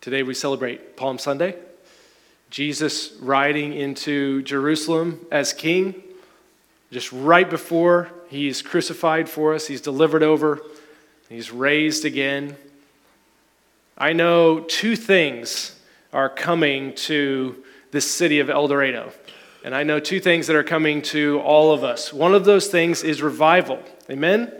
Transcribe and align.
Today 0.00 0.22
we 0.22 0.32
celebrate 0.32 0.96
Palm 0.96 1.18
Sunday, 1.18 1.56
Jesus 2.50 3.12
riding 3.20 3.72
into 3.72 4.42
Jerusalem 4.42 5.26
as 5.32 5.52
king, 5.52 6.02
just 6.92 7.10
right 7.12 7.50
before 7.50 8.08
he's 8.28 8.62
crucified 8.62 9.28
for 9.28 9.54
us, 9.54 9.66
he's 9.66 9.80
delivered 9.80 10.22
over, 10.22 10.62
he's 11.28 11.50
raised 11.50 12.04
again. 12.04 12.56
I 13.98 14.12
know 14.12 14.60
two 14.60 14.94
things 14.94 15.76
are 16.12 16.28
coming 16.28 16.94
to 16.94 17.64
this 17.90 18.08
city 18.08 18.38
of 18.38 18.48
El 18.48 18.68
Dorado. 18.68 19.12
And 19.64 19.74
I 19.74 19.82
know 19.82 19.98
two 19.98 20.20
things 20.20 20.46
that 20.46 20.54
are 20.54 20.62
coming 20.62 21.02
to 21.02 21.40
all 21.40 21.72
of 21.72 21.82
us. 21.82 22.12
One 22.12 22.36
of 22.36 22.44
those 22.44 22.68
things 22.68 23.02
is 23.02 23.20
revival. 23.20 23.82
Amen? 24.08 24.52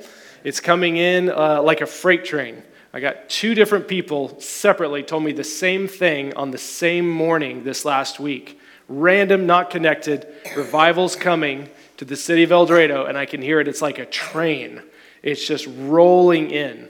It's 0.43 0.59
coming 0.59 0.97
in 0.97 1.31
uh, 1.31 1.63
like 1.63 1.81
a 1.81 1.87
freight 1.87 2.25
train. 2.25 2.65
I 2.93 3.01
got 3.01 3.29
two 3.29 3.55
different 3.55 3.87
people 3.87 4.41
separately 4.41 5.03
told 5.03 5.23
me 5.23 5.33
the 5.33 5.45
same 5.45 5.89
thing 5.89 6.35
on 6.35 6.51
the 6.51 6.59
same 6.59 7.09
morning 7.09 7.65
this 7.65 7.85
last 7.85 8.19
week. 8.19 8.59
Random, 8.89 9.47
not 9.47 9.69
connected. 9.69 10.27
Revival's 10.57 11.15
coming 11.15 11.69
to 11.99 12.07
the 12.07 12.17
city 12.17 12.45
of 12.45 12.53
El 12.53 12.65
Dorado, 12.65 13.05
and 13.05 13.19
I 13.19 13.27
can 13.27 13.43
hear 13.43 13.61
it. 13.61 13.69
It's 13.69 13.83
like 13.83 13.99
a 13.99 14.07
train, 14.07 14.83
it's 15.23 15.47
just 15.47 15.67
rolling 15.77 16.51
in. 16.51 16.89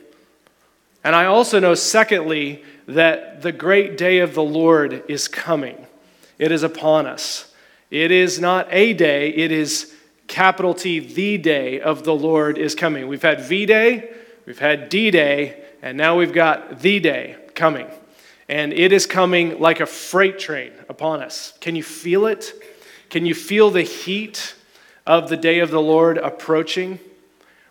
And 1.03 1.17
I 1.17 1.25
also 1.25 1.59
know, 1.59 1.75
secondly, 1.75 2.63
that 2.87 3.43
the 3.43 3.53
great 3.53 3.97
day 3.97 4.19
of 4.19 4.35
the 4.35 4.43
Lord 4.43 5.03
is 5.09 5.27
coming. 5.27 5.87
It 6.39 6.53
is 6.53 6.63
upon 6.63 7.07
us. 7.07 7.53
It 7.91 8.11
is 8.11 8.39
not 8.39 8.69
a 8.71 8.93
day, 8.93 9.31
it 9.31 9.51
is 9.51 9.95
capital 10.29 10.75
T, 10.75 11.01
the 11.01 11.39
day 11.39 11.81
of 11.81 12.05
the 12.05 12.15
Lord 12.15 12.59
is 12.59 12.75
coming. 12.75 13.09
We've 13.09 13.23
had 13.23 13.41
V 13.41 13.67
Day, 13.67 14.11
we've 14.47 14.59
had 14.59 14.91
D 14.91 15.11
Day, 15.11 15.65
and 15.83 15.97
now 15.97 16.17
we've 16.17 16.33
got 16.33 16.81
the 16.81 17.01
day 17.01 17.37
coming. 17.55 17.87
And 18.49 18.73
it 18.73 18.93
is 18.93 19.07
coming 19.07 19.61
like 19.61 19.81
a 19.81 19.87
freight 19.87 20.39
train 20.39 20.73
upon 20.89 21.23
us. 21.23 21.53
Can 21.61 21.77
you 21.77 21.83
feel 21.83 22.27
it? 22.27 22.53
Can 23.11 23.27
you 23.27 23.35
feel 23.35 23.71
the 23.71 23.83
heat 23.83 24.55
of 25.07 25.29
the 25.29 25.37
day 25.37 25.61
of 25.61 25.71
the 25.71 25.81
Lord 25.81 26.19
approaching? 26.19 26.99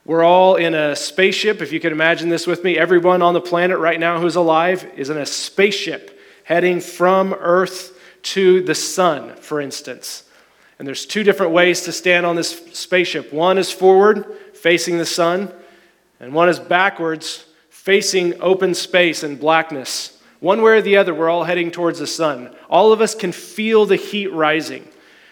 We're 0.05 0.23
all 0.23 0.55
in 0.55 0.73
a 0.73 0.95
spaceship. 0.95 1.61
If 1.61 1.73
you 1.73 1.79
can 1.79 1.91
imagine 1.91 2.29
this 2.29 2.47
with 2.47 2.63
me, 2.63 2.77
everyone 2.77 3.21
on 3.21 3.33
the 3.33 3.41
planet 3.41 3.77
right 3.79 3.99
now 3.99 4.21
who's 4.21 4.35
alive 4.35 4.89
is 4.95 5.09
in 5.09 5.17
a 5.17 5.25
spaceship 5.25 6.17
heading 6.43 6.79
from 6.79 7.33
Earth 7.33 7.99
to 8.21 8.61
the 8.61 8.75
sun, 8.75 9.35
for 9.35 9.59
instance. 9.59 10.23
And 10.79 10.87
there's 10.87 11.05
two 11.05 11.23
different 11.23 11.51
ways 11.51 11.81
to 11.81 11.91
stand 11.91 12.25
on 12.25 12.35
this 12.35 12.57
spaceship 12.71 13.33
one 13.33 13.57
is 13.57 13.71
forward, 13.71 14.25
facing 14.53 14.97
the 14.97 15.05
sun, 15.05 15.51
and 16.19 16.33
one 16.33 16.49
is 16.49 16.59
backwards, 16.59 17.45
facing 17.87 18.33
open 18.41 18.73
space 18.73 19.23
and 19.23 19.39
blackness. 19.39 20.19
One 20.41 20.61
way 20.61 20.73
or 20.73 20.81
the 20.81 20.97
other, 20.97 21.13
we're 21.13 21.29
all 21.29 21.45
heading 21.45 21.71
towards 21.71 21.99
the 21.99 22.05
sun. 22.05 22.53
All 22.69 22.91
of 22.91 22.99
us 22.99 23.15
can 23.15 23.31
feel 23.31 23.85
the 23.85 23.95
heat 23.95 24.27
rising. 24.27 24.85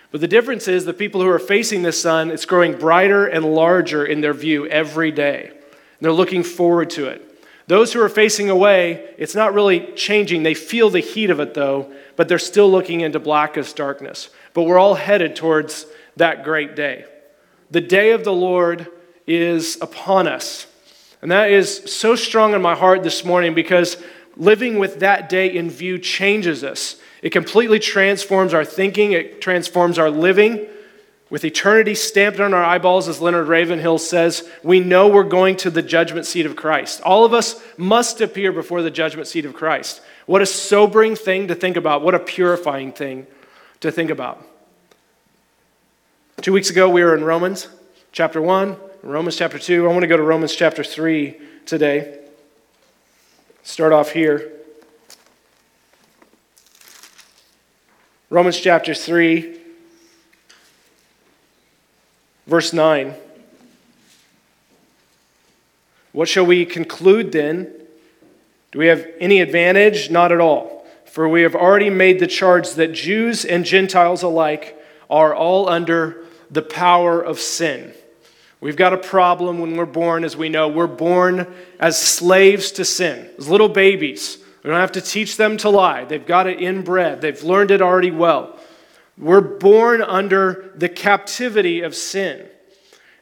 But 0.09 0.22
the 0.22 0.30
difference 0.30 0.70
is 0.70 0.86
the 0.86 0.94
people 0.94 1.20
who 1.20 1.28
are 1.28 1.38
facing 1.38 1.81
the 1.81 1.92
sun, 1.92 2.31
it's 2.31 2.45
growing 2.45 2.78
brighter 2.78 3.25
and 3.28 3.44
larger 3.44 4.06
in 4.06 4.22
their 4.22 4.34
view 4.34 4.67
every 4.67 5.12
day. 5.12 5.50
And 5.50 6.00
they're 6.00 6.14
looking 6.14 6.44
forward 6.44 6.92
to 6.92 7.08
it. 7.09 7.45
Those 7.67 7.92
who 7.92 8.02
are 8.02 8.08
facing 8.08 8.50
away, 8.50 9.14
it's 9.17 9.36
not 9.36 9.53
really 9.53 9.92
changing. 9.97 10.44
They 10.44 10.53
feel 10.53 10.90
the 10.90 11.02
heat 11.02 11.31
of 11.31 11.42
it 11.42 11.56
though, 11.56 11.92
but 12.16 12.30
they're 12.30 12.40
still 12.40 12.72
looking 12.72 13.02
into 13.02 13.19
blackest 13.19 13.75
darkness. 13.75 14.30
But 14.53 14.64
we're 14.64 14.80
all 14.80 14.95
headed 14.95 15.36
towards 15.36 15.88
that 16.16 16.45
great 16.45 16.73
day. 16.73 17.03
The 17.69 17.81
day 17.81 18.12
of 18.12 18.23
the 18.23 18.31
Lord 18.31 18.88
is 19.28 19.78
upon 19.81 20.30
us. 20.30 20.67
And 21.26 21.31
that 21.31 21.50
is 21.50 21.92
so 21.92 22.16
strong 22.16 22.54
in 22.54 22.62
my 22.62 22.76
heart 22.76 23.02
this 23.02 23.26
morning 23.26 23.56
because 23.56 23.98
living 24.38 24.78
with 24.78 25.00
that 25.00 25.28
day 25.28 25.48
in 25.48 25.72
view 25.72 25.98
changes 25.98 26.64
us. 26.64 26.98
It 27.23 27.31
completely 27.31 27.80
transforms 27.80 28.54
our 28.54 28.64
thinking, 28.64 29.12
it 29.14 29.42
transforms 29.42 29.98
our 29.98 30.12
living. 30.12 30.68
With 31.31 31.44
eternity 31.44 31.96
stamped 31.96 32.40
on 32.40 32.53
our 32.53 32.64
eyeballs, 32.64 33.08
as 33.08 33.22
Leonard 33.22 33.47
Ravenhill 33.47 33.97
says, 33.97 34.47
we 34.62 34.80
know 34.80 35.08
we're 35.08 35.24
going 35.24 35.58
to 35.58 35.72
the 35.72 35.81
judgment 35.81 36.28
seat 36.28 36.46
of 36.46 36.56
Christ. 36.56 37.02
All 37.02 37.25
of 37.25 37.34
us 37.34 37.59
must 37.75 38.22
appear 38.22 38.52
before 38.52 38.84
the 38.84 38.92
judgment 38.92 39.28
seat 39.28 39.46
of 39.46 39.56
Christ. 39.56 40.03
What 40.28 40.44
a 40.44 40.46
sobering 40.46 41.16
thing 41.16 41.47
to 41.47 41.56
think 41.56 41.75
about. 41.75 42.03
What 42.03 42.13
a 42.13 42.19
purifying 42.19 42.92
thing 42.92 43.25
to 43.80 43.92
think 43.92 44.12
about. 44.12 44.47
Two 46.42 46.53
weeks 46.53 46.69
ago, 46.69 46.88
we 46.88 47.03
were 47.03 47.18
in 47.18 47.24
Romans 47.24 47.68
chapter 48.12 48.40
1, 48.40 48.78
Romans 49.06 49.36
chapter 49.36 49.60
2. 49.60 49.88
I 49.88 49.92
want 49.92 50.02
to 50.02 50.08
go 50.08 50.18
to 50.18 50.24
Romans 50.24 50.56
chapter 50.56 50.84
3 50.84 51.40
today. 51.68 52.22
Start 53.62 53.94
off 53.94 54.10
here. 54.10 54.52
Romans 58.32 58.60
chapter 58.60 58.96
3 58.96 59.60
Verse 62.48 62.74
9 62.74 63.14
What 66.12 66.28
shall 66.28 66.48
we 66.48 66.66
conclude 66.66 67.32
then? 67.32 67.72
Do 68.72 68.80
we 68.80 68.88
have 68.88 69.06
any 69.20 69.40
advantage? 69.40 70.10
Not 70.10 70.32
at 70.32 70.42
all. 70.42 70.84
For 71.06 71.30
we 71.30 71.44
have 71.44 71.54
already 71.54 71.92
made 71.92 72.20
the 72.20 72.26
charge 72.26 72.72
that 72.72 72.94
Jews 72.94 73.46
and 73.46 73.66
Gentiles 73.66 74.24
alike 74.24 74.76
are 75.12 75.36
all 75.36 75.70
under 75.70 76.26
the 76.50 76.64
power 76.64 77.22
of 77.22 77.40
sin. 77.40 77.94
We've 78.66 78.76
got 78.76 78.94
a 78.94 78.98
problem 78.98 79.59
when 79.59 79.78
we're 79.78 79.86
born, 79.86 80.24
as 80.24 80.36
we 80.36 80.50
know. 80.50 80.68
We're 80.68 80.88
born 80.88 81.53
as 81.80 82.02
slaves 82.02 82.72
to 82.72 82.84
sin, 82.84 83.30
as 83.38 83.48
little 83.48 83.70
babies. 83.70 84.40
We 84.64 84.72
don't 84.72 84.80
have 84.80 84.94
to 84.94 85.02
teach 85.02 85.38
them 85.38 85.58
to 85.58 85.70
lie. 85.70 86.06
They've 86.06 86.26
got 86.26 86.48
it 86.48 86.59
inbred, 86.59 87.22
they've 87.22 87.44
learned 87.44 87.70
it 87.70 87.84
already 87.84 88.09
well. 88.09 88.58
We're 89.20 89.42
born 89.42 90.02
under 90.02 90.72
the 90.74 90.90
captivity 90.90 91.81
of 91.81 91.96
sin. 91.96 92.48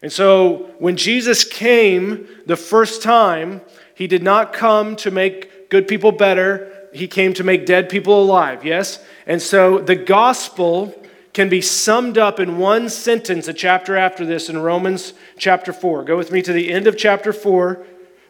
And 0.02 0.14
so 0.14 0.72
when 0.80 0.96
Jesus 0.96 1.44
came 1.44 2.26
the 2.46 2.56
first 2.56 3.04
time, 3.04 3.60
he 3.96 4.08
did 4.08 4.24
not 4.24 4.54
come 4.54 4.96
to 4.96 5.12
make 5.12 5.70
good 5.70 5.90
people 5.90 6.14
better, 6.14 6.88
he 6.94 7.06
came 7.06 7.34
to 7.34 7.44
make 7.44 7.66
dead 7.66 7.90
people 7.90 8.24
alive, 8.24 8.64
yes? 8.64 9.04
And 9.28 9.42
so 9.42 9.80
the 9.80 9.98
gospel 9.98 11.03
can 11.34 11.50
be 11.50 11.62
summed 11.62 12.18
up 12.18 12.40
in 12.40 12.58
one 12.58 12.90
sentence 12.90 13.48
a 13.48 13.54
chapter 13.54 13.98
after 13.98 14.26
this 14.26 14.50
in 14.50 14.58
Romans 14.58 15.14
chapter 15.38 15.74
4. 15.74 16.04
Go 16.04 16.16
with 16.16 16.32
me 16.32 16.42
to 16.42 16.54
the 16.54 16.72
end 16.72 16.88
of 16.88 16.98
chapter 16.98 17.34
4, 17.34 17.86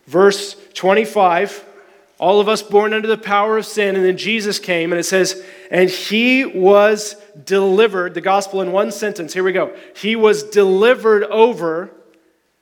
verse 0.07 0.55
25 0.73 1.65
all 2.23 2.39
of 2.39 2.47
us 2.47 2.61
born 2.63 2.93
under 2.93 3.07
the 3.07 3.17
power 3.17 3.57
of 3.57 3.65
sin, 3.65 3.97
and 3.97 4.05
then 4.05 4.15
Jesus 4.15 4.57
came, 4.57 4.93
and 4.93 4.99
it 4.99 5.03
says, 5.03 5.43
and 5.69 5.89
he 5.89 6.45
was 6.45 7.15
delivered, 7.43 8.13
the 8.13 8.21
gospel 8.21 8.61
in 8.61 8.71
one 8.71 8.93
sentence, 8.93 9.33
here 9.33 9.43
we 9.43 9.51
go. 9.51 9.75
He 9.95 10.15
was 10.15 10.43
delivered 10.43 11.23
over 11.25 11.91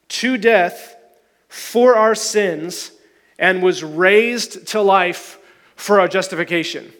to 0.08 0.38
death 0.40 0.96
for 1.48 1.96
our 1.96 2.16
sins 2.16 2.92
and 3.38 3.62
was 3.62 3.84
raised 3.84 4.68
to 4.70 4.82
life 4.82 5.38
for 5.76 6.00
our 6.00 6.08
justification. 6.08 6.92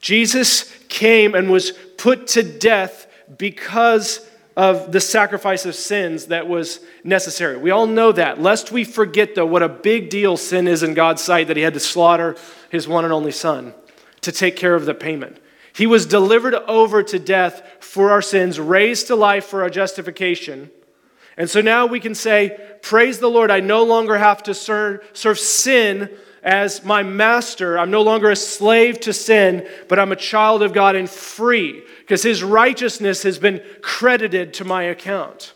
Jesus 0.00 0.72
came 0.88 1.34
and 1.34 1.50
was 1.50 1.72
put 1.96 2.26
to 2.28 2.42
death 2.42 3.06
because 3.38 4.28
of 4.56 4.90
the 4.90 5.00
sacrifice 5.00 5.66
of 5.66 5.74
sins 5.74 6.26
that 6.26 6.48
was 6.48 6.80
necessary. 7.04 7.58
We 7.58 7.70
all 7.70 7.86
know 7.86 8.12
that. 8.12 8.40
Lest 8.40 8.72
we 8.72 8.84
forget, 8.84 9.34
though, 9.34 9.46
what 9.46 9.62
a 9.62 9.68
big 9.68 10.08
deal 10.08 10.36
sin 10.36 10.66
is 10.66 10.82
in 10.82 10.94
God's 10.94 11.22
sight 11.22 11.48
that 11.48 11.56
He 11.56 11.62
had 11.62 11.74
to 11.74 11.80
slaughter 11.80 12.36
His 12.70 12.88
one 12.88 13.04
and 13.04 13.12
only 13.12 13.32
Son 13.32 13.74
to 14.22 14.32
take 14.32 14.56
care 14.56 14.74
of 14.74 14.86
the 14.86 14.94
payment. 14.94 15.38
He 15.74 15.86
was 15.86 16.06
delivered 16.06 16.54
over 16.54 17.02
to 17.02 17.18
death 17.18 17.62
for 17.80 18.10
our 18.10 18.22
sins, 18.22 18.58
raised 18.58 19.08
to 19.08 19.14
life 19.14 19.44
for 19.44 19.62
our 19.62 19.68
justification. 19.68 20.70
And 21.36 21.50
so 21.50 21.60
now 21.60 21.84
we 21.84 22.00
can 22.00 22.14
say, 22.14 22.58
Praise 22.80 23.18
the 23.18 23.28
Lord, 23.28 23.50
I 23.50 23.60
no 23.60 23.82
longer 23.82 24.16
have 24.16 24.42
to 24.44 24.54
serve, 24.54 25.02
sin 25.12 26.08
as 26.46 26.84
my 26.84 27.02
master. 27.02 27.76
I'm 27.76 27.90
no 27.90 28.02
longer 28.02 28.30
a 28.30 28.36
slave 28.36 29.00
to 29.00 29.12
sin, 29.12 29.68
but 29.88 29.98
I'm 29.98 30.12
a 30.12 30.16
child 30.16 30.62
of 30.62 30.72
God 30.72 30.94
and 30.94 31.10
free 31.10 31.82
because 31.98 32.22
his 32.22 32.42
righteousness 32.42 33.24
has 33.24 33.36
been 33.36 33.60
credited 33.82 34.54
to 34.54 34.64
my 34.64 34.84
account. 34.84 35.52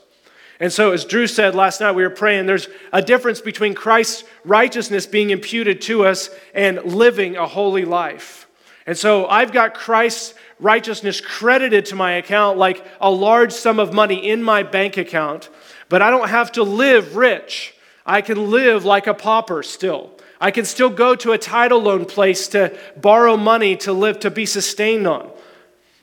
And 0.58 0.70
so, 0.70 0.90
as 0.90 1.06
Drew 1.06 1.28
said 1.28 1.54
last 1.54 1.80
night, 1.80 1.92
we 1.92 2.02
were 2.02 2.10
praying, 2.10 2.44
there's 2.44 2.68
a 2.92 3.00
difference 3.00 3.40
between 3.40 3.72
Christ's 3.72 4.24
righteousness 4.44 5.06
being 5.06 5.30
imputed 5.30 5.80
to 5.82 6.04
us 6.04 6.28
and 6.52 6.82
living 6.82 7.36
a 7.36 7.46
holy 7.46 7.84
life. 7.86 8.46
And 8.84 8.98
so, 8.98 9.26
I've 9.26 9.52
got 9.52 9.74
Christ's 9.74 10.34
righteousness 10.58 11.20
credited 11.20 11.86
to 11.86 11.94
my 11.94 12.12
account 12.12 12.58
like 12.58 12.84
a 13.00 13.10
large 13.10 13.52
sum 13.52 13.78
of 13.78 13.94
money 13.94 14.28
in 14.28 14.42
my 14.42 14.64
bank 14.64 14.96
account, 14.96 15.48
but 15.88 16.02
I 16.02 16.10
don't 16.10 16.28
have 16.28 16.52
to 16.52 16.64
live 16.64 17.16
rich. 17.16 17.74
I 18.04 18.20
can 18.22 18.50
live 18.50 18.84
like 18.84 19.06
a 19.06 19.14
pauper 19.14 19.62
still. 19.62 20.10
I 20.40 20.50
can 20.50 20.64
still 20.64 20.90
go 20.90 21.14
to 21.16 21.32
a 21.32 21.38
title 21.38 21.82
loan 21.82 22.06
place 22.06 22.48
to 22.48 22.76
borrow 22.96 23.36
money 23.36 23.76
to 23.78 23.92
live, 23.92 24.20
to 24.20 24.30
be 24.30 24.46
sustained 24.46 25.06
on. 25.06 25.30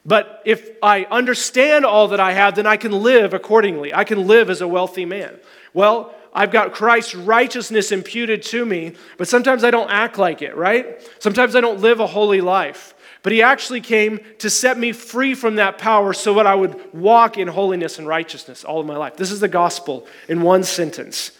But 0.05 0.41
if 0.45 0.69
I 0.81 1.03
understand 1.05 1.85
all 1.85 2.09
that 2.09 2.19
I 2.19 2.33
have, 2.33 2.55
then 2.55 2.67
I 2.67 2.77
can 2.77 2.91
live 2.91 3.33
accordingly. 3.33 3.93
I 3.93 4.03
can 4.03 4.27
live 4.27 4.49
as 4.49 4.61
a 4.61 4.67
wealthy 4.67 5.05
man. 5.05 5.37
Well, 5.73 6.13
I've 6.33 6.51
got 6.51 6.71
Christ's 6.71 7.15
righteousness 7.15 7.91
imputed 7.91 8.43
to 8.43 8.65
me, 8.65 8.93
but 9.17 9.27
sometimes 9.27 9.63
I 9.63 9.71
don't 9.71 9.89
act 9.89 10.17
like 10.17 10.41
it, 10.41 10.55
right? 10.55 11.01
Sometimes 11.19 11.55
I 11.55 11.61
don't 11.61 11.81
live 11.81 11.99
a 11.99 12.07
holy 12.07 12.41
life. 12.41 12.93
But 13.23 13.33
he 13.33 13.41
actually 13.41 13.81
came 13.81 14.19
to 14.37 14.49
set 14.49 14.77
me 14.77 14.93
free 14.93 15.33
from 15.33 15.55
that 15.55 15.77
power 15.77 16.13
so 16.13 16.35
that 16.35 16.47
I 16.47 16.55
would 16.55 16.93
walk 16.93 17.37
in 17.37 17.47
holiness 17.47 17.97
and 17.97 18.07
righteousness 18.07 18.63
all 18.63 18.79
of 18.79 18.85
my 18.85 18.95
life. 18.95 19.17
This 19.17 19.31
is 19.31 19.39
the 19.39 19.47
gospel 19.47 20.07
in 20.29 20.41
one 20.41 20.63
sentence. 20.63 21.31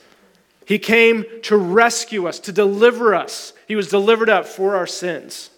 He 0.68 0.80
came 0.80 1.24
to 1.44 1.56
rescue 1.56 2.28
us, 2.28 2.40
to 2.42 2.52
deliver 2.52 3.16
us. 3.16 3.54
He 3.70 3.78
was 3.78 3.88
delivered 3.88 4.30
up 4.30 4.46
for 4.46 4.76
our 4.76 4.86
sins. 4.86 5.50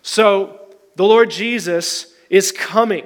So 0.00 0.60
the 0.94 1.02
Lord 1.02 1.28
Jesus 1.28 2.14
is 2.30 2.52
coming, 2.52 3.04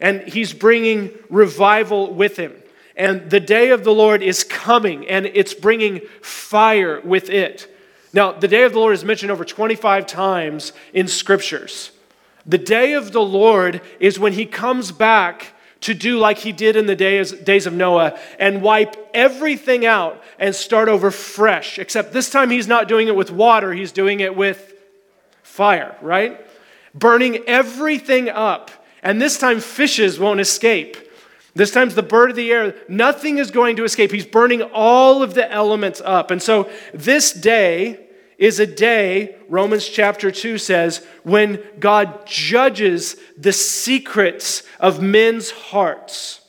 and 0.00 0.22
he's 0.22 0.52
bringing 0.52 1.12
revival 1.28 2.12
with 2.12 2.36
him. 2.36 2.52
And 2.96 3.30
the 3.30 3.38
day 3.38 3.70
of 3.70 3.84
the 3.84 3.94
Lord 3.94 4.24
is 4.24 4.42
coming, 4.42 5.06
and 5.06 5.24
it's 5.26 5.54
bringing 5.54 6.00
fire 6.20 7.00
with 7.00 7.30
it. 7.30 7.72
Now, 8.12 8.32
the 8.32 8.48
day 8.48 8.64
of 8.64 8.72
the 8.72 8.80
Lord 8.80 8.94
is 8.94 9.04
mentioned 9.04 9.30
over 9.30 9.44
25 9.44 10.04
times 10.04 10.72
in 10.92 11.06
scriptures. 11.06 11.92
The 12.44 12.58
day 12.58 12.94
of 12.94 13.12
the 13.12 13.22
Lord 13.22 13.82
is 14.00 14.18
when 14.18 14.32
he 14.32 14.46
comes 14.46 14.90
back 14.90 15.54
to 15.82 15.94
do 15.94 16.18
like 16.18 16.38
he 16.38 16.52
did 16.52 16.76
in 16.76 16.86
the 16.86 16.96
days, 16.96 17.32
days 17.32 17.66
of 17.66 17.72
Noah 17.72 18.18
and 18.38 18.62
wipe 18.62 18.96
everything 19.14 19.86
out 19.86 20.22
and 20.38 20.54
start 20.54 20.88
over 20.88 21.10
fresh. 21.10 21.78
Except 21.78 22.12
this 22.12 22.30
time 22.30 22.50
he's 22.50 22.68
not 22.68 22.88
doing 22.88 23.08
it 23.08 23.16
with 23.16 23.30
water, 23.30 23.72
he's 23.72 23.92
doing 23.92 24.20
it 24.20 24.36
with 24.36 24.74
fire, 25.42 25.96
right? 26.02 26.44
Burning 26.94 27.38
everything 27.46 28.28
up. 28.28 28.70
And 29.02 29.20
this 29.20 29.38
time 29.38 29.60
fishes 29.60 30.18
won't 30.18 30.40
escape. 30.40 30.96
This 31.54 31.70
time's 31.70 31.94
the 31.94 32.02
bird 32.02 32.30
of 32.30 32.36
the 32.36 32.52
air. 32.52 32.74
Nothing 32.88 33.38
is 33.38 33.50
going 33.50 33.76
to 33.76 33.84
escape. 33.84 34.12
He's 34.12 34.26
burning 34.26 34.62
all 34.62 35.22
of 35.22 35.34
the 35.34 35.50
elements 35.50 36.00
up. 36.04 36.30
And 36.30 36.42
so 36.42 36.70
this 36.92 37.32
day 37.32 38.09
is 38.40 38.58
a 38.58 38.66
day, 38.66 39.36
Romans 39.50 39.86
chapter 39.86 40.30
2 40.30 40.56
says, 40.56 41.06
when 41.24 41.62
God 41.78 42.26
judges 42.26 43.16
the 43.36 43.52
secrets 43.52 44.62
of 44.80 45.02
men's 45.02 45.50
hearts. 45.50 46.40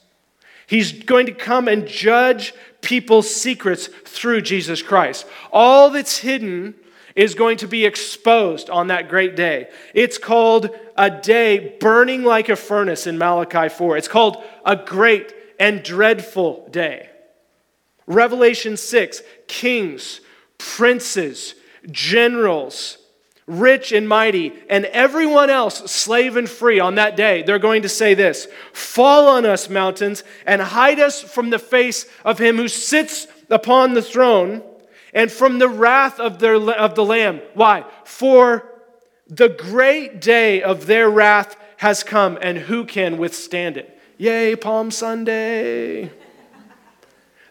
He's 0.68 0.94
going 0.94 1.26
to 1.26 1.34
come 1.34 1.68
and 1.68 1.86
judge 1.86 2.54
people's 2.80 3.30
secrets 3.30 3.88
through 4.06 4.40
Jesus 4.42 4.82
Christ. 4.82 5.28
All 5.52 5.90
that's 5.90 6.20
hidden 6.20 6.76
is 7.14 7.36
going 7.36 7.58
to 7.58 7.68
be 7.68 7.86
exposed 7.86 8.70
on 8.70 8.88
that 8.88 9.10
great 9.10 9.36
day. 9.36 9.68
It's 9.94 10.18
called 10.18 10.70
a 10.98 11.12
day 11.12 11.76
burning 11.82 12.24
like 12.24 12.48
a 12.48 12.56
furnace 12.56 13.06
in 13.06 13.18
Malachi 13.18 13.68
4. 13.68 13.98
It's 13.98 14.08
called 14.08 14.42
a 14.66 14.78
great 14.78 15.36
and 15.60 15.84
dreadful 15.84 16.70
day. 16.72 17.10
Revelation 18.08 18.78
6 18.78 19.22
kings, 19.48 20.22
princes, 20.58 21.56
generals, 21.90 22.98
rich 23.48 23.92
and 23.92 24.08
mighty, 24.08 24.54
and 24.70 24.86
everyone 24.86 25.50
else, 25.50 25.92
slave 25.92 26.38
and 26.38 26.50
free, 26.50 26.80
on 26.80 26.96
that 26.96 27.16
day, 27.16 27.44
they're 27.44 27.60
going 27.60 27.82
to 27.82 27.90
say 27.90 28.14
this 28.14 28.48
Fall 28.74 29.28
on 29.28 29.46
us, 29.46 29.70
mountains, 29.70 30.24
and 30.46 30.62
hide 30.62 31.00
us 31.00 31.22
from 31.22 31.50
the 31.50 31.60
face 31.60 32.06
of 32.24 32.40
him 32.40 32.58
who 32.58 32.68
sits 32.68 33.28
upon 33.50 33.94
the 33.94 34.02
throne 34.02 34.64
and 35.14 35.32
from 35.32 35.60
the 35.60 35.68
wrath 35.68 36.20
of, 36.20 36.40
their, 36.40 36.56
of 36.56 36.96
the 36.96 37.04
Lamb. 37.04 37.42
Why? 37.54 37.86
For 38.06 38.70
the 39.28 39.50
great 39.50 40.22
day 40.22 40.62
of 40.62 40.86
their 40.86 41.10
wrath 41.10 41.56
has 41.78 42.04
come, 42.04 42.38
and 42.42 42.58
who 42.58 42.86
can 42.86 43.18
withstand 43.18 43.78
it? 43.78 44.00
Yay, 44.18 44.56
Palm 44.56 44.92
Sunday. 44.92 46.12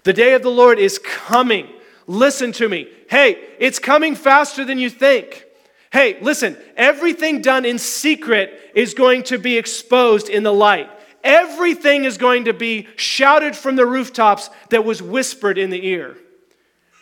The 0.05 0.12
day 0.12 0.35
of 0.35 0.43
the 0.43 0.50
Lord 0.50 0.79
is 0.79 0.99
coming. 0.99 1.69
Listen 2.06 2.53
to 2.53 2.69
me. 2.69 2.88
Hey, 3.11 3.43
it's 3.59 3.81
coming 3.81 4.15
faster 4.15 4.65
than 4.65 4.79
you 4.79 4.89
think. 4.89 5.45
Hey, 5.93 6.19
listen, 6.21 6.57
everything 6.77 7.43
done 7.43 7.65
in 7.65 7.81
secret 7.81 8.71
is 8.73 8.95
going 8.95 9.25
to 9.25 9.39
be 9.39 9.59
exposed 9.59 10.29
in 10.29 10.45
the 10.45 10.53
light. 10.53 10.89
Everything 11.25 12.05
is 12.05 12.19
going 12.19 12.45
to 12.45 12.53
be 12.53 12.87
shouted 12.95 13.57
from 13.57 13.75
the 13.75 13.85
rooftops 13.85 14.49
that 14.69 14.85
was 14.85 15.03
whispered 15.03 15.59
in 15.59 15.71
the 15.71 15.85
ear. 15.89 16.17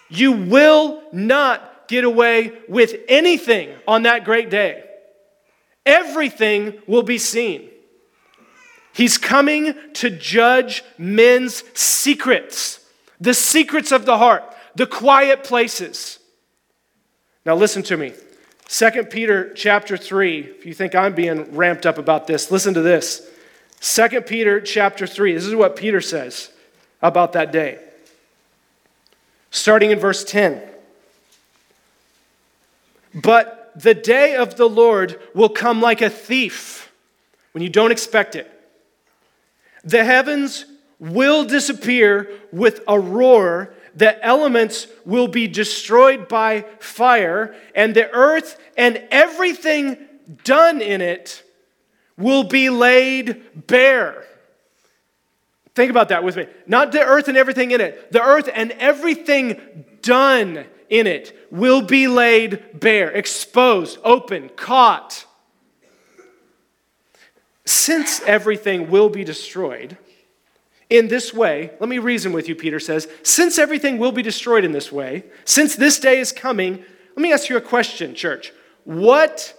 You 0.08 0.32
will 0.32 1.02
not 1.12 1.88
get 1.88 2.04
away 2.04 2.52
with 2.68 2.94
anything 3.06 3.68
on 3.86 4.04
that 4.04 4.24
great 4.24 4.48
day. 4.48 4.84
Everything 5.84 6.78
will 6.86 7.02
be 7.02 7.18
seen. 7.18 7.68
He's 8.94 9.18
coming 9.18 9.74
to 9.92 10.08
judge 10.08 10.82
men's 10.96 11.64
secrets, 11.78 12.80
the 13.20 13.34
secrets 13.34 13.92
of 13.92 14.06
the 14.06 14.16
heart, 14.16 14.54
the 14.78 14.86
quiet 14.86 15.42
places. 15.42 16.20
Now 17.44 17.56
listen 17.56 17.82
to 17.84 17.96
me. 17.96 18.12
2 18.68 19.04
Peter 19.10 19.52
chapter 19.54 19.96
3, 19.96 20.40
if 20.40 20.64
you 20.64 20.72
think 20.72 20.94
I'm 20.94 21.14
being 21.14 21.54
ramped 21.56 21.84
up 21.84 21.98
about 21.98 22.28
this, 22.28 22.50
listen 22.52 22.74
to 22.74 22.80
this. 22.80 23.28
2 23.80 24.20
Peter 24.20 24.60
chapter 24.60 25.04
3, 25.06 25.34
this 25.34 25.44
is 25.44 25.54
what 25.54 25.74
Peter 25.74 26.00
says 26.00 26.52
about 27.02 27.32
that 27.32 27.52
day 27.52 27.80
starting 29.50 29.90
in 29.90 29.98
verse 29.98 30.24
10. 30.24 30.62
But 33.14 33.72
the 33.74 33.94
day 33.94 34.36
of 34.36 34.56
the 34.56 34.68
Lord 34.68 35.18
will 35.34 35.48
come 35.48 35.80
like 35.80 36.02
a 36.02 36.10
thief 36.10 36.92
when 37.52 37.62
you 37.62 37.70
don't 37.70 37.90
expect 37.90 38.36
it. 38.36 38.48
The 39.82 40.04
heavens 40.04 40.66
will 41.00 41.44
disappear 41.44 42.30
with 42.52 42.80
a 42.86 42.98
roar, 42.98 43.72
the 43.94 44.24
elements 44.24 44.86
will 45.04 45.28
be 45.28 45.48
destroyed 45.48 46.28
by 46.28 46.64
fire, 46.78 47.54
and 47.74 47.94
the 47.94 48.10
earth 48.10 48.58
and 48.76 49.02
everything 49.10 49.98
done 50.44 50.80
in 50.80 51.00
it 51.00 51.42
will 52.16 52.44
be 52.44 52.70
laid 52.70 53.66
bare. 53.66 54.24
Think 55.74 55.90
about 55.90 56.08
that 56.08 56.24
with 56.24 56.36
me. 56.36 56.46
Not 56.66 56.90
the 56.92 57.04
earth 57.04 57.28
and 57.28 57.36
everything 57.36 57.70
in 57.70 57.80
it, 57.80 58.10
the 58.12 58.22
earth 58.22 58.48
and 58.52 58.72
everything 58.72 59.84
done 60.02 60.64
in 60.88 61.06
it 61.06 61.46
will 61.50 61.82
be 61.82 62.08
laid 62.08 62.80
bare, 62.80 63.10
exposed, 63.10 63.98
open, 64.02 64.48
caught. 64.50 65.24
Since 67.64 68.22
everything 68.22 68.90
will 68.90 69.08
be 69.08 69.24
destroyed 69.24 69.98
in 70.90 71.08
this 71.08 71.34
way, 71.34 71.70
let 71.80 71.88
me 71.88 71.98
reason 71.98 72.32
with 72.32 72.48
you, 72.48 72.54
Peter 72.54 72.80
says. 72.80 73.08
Since 73.22 73.58
everything 73.58 73.98
will 73.98 74.12
be 74.12 74.22
destroyed 74.22 74.64
in 74.64 74.72
this 74.72 74.90
way, 74.90 75.24
since 75.44 75.76
this 75.76 75.98
day 75.98 76.18
is 76.18 76.32
coming, 76.32 76.82
let 77.16 77.22
me 77.22 77.32
ask 77.32 77.48
you 77.48 77.56
a 77.56 77.60
question, 77.60 78.14
church. 78.14 78.52
What 78.84 79.54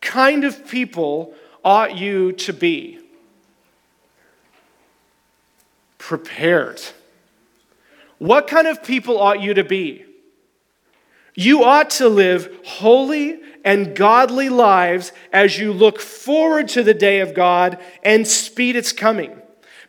kind 0.00 0.44
of 0.44 0.66
people 0.66 1.34
ought 1.64 1.96
you 1.96 2.32
to 2.32 2.52
be? 2.52 3.02
prepared. 6.02 6.82
What 8.18 8.48
kind 8.48 8.66
of 8.66 8.82
people 8.82 9.20
ought 9.20 9.40
you 9.40 9.54
to 9.54 9.62
be? 9.62 10.04
You 11.36 11.62
ought 11.62 11.90
to 11.90 12.08
live 12.08 12.52
holy 12.66 13.40
and 13.64 13.94
godly 13.94 14.48
lives 14.48 15.12
as 15.32 15.60
you 15.60 15.72
look 15.72 16.00
forward 16.00 16.66
to 16.70 16.82
the 16.82 16.92
day 16.92 17.20
of 17.20 17.34
God 17.34 17.78
and 18.02 18.26
speed 18.26 18.74
its 18.74 18.90
coming. 18.90 19.41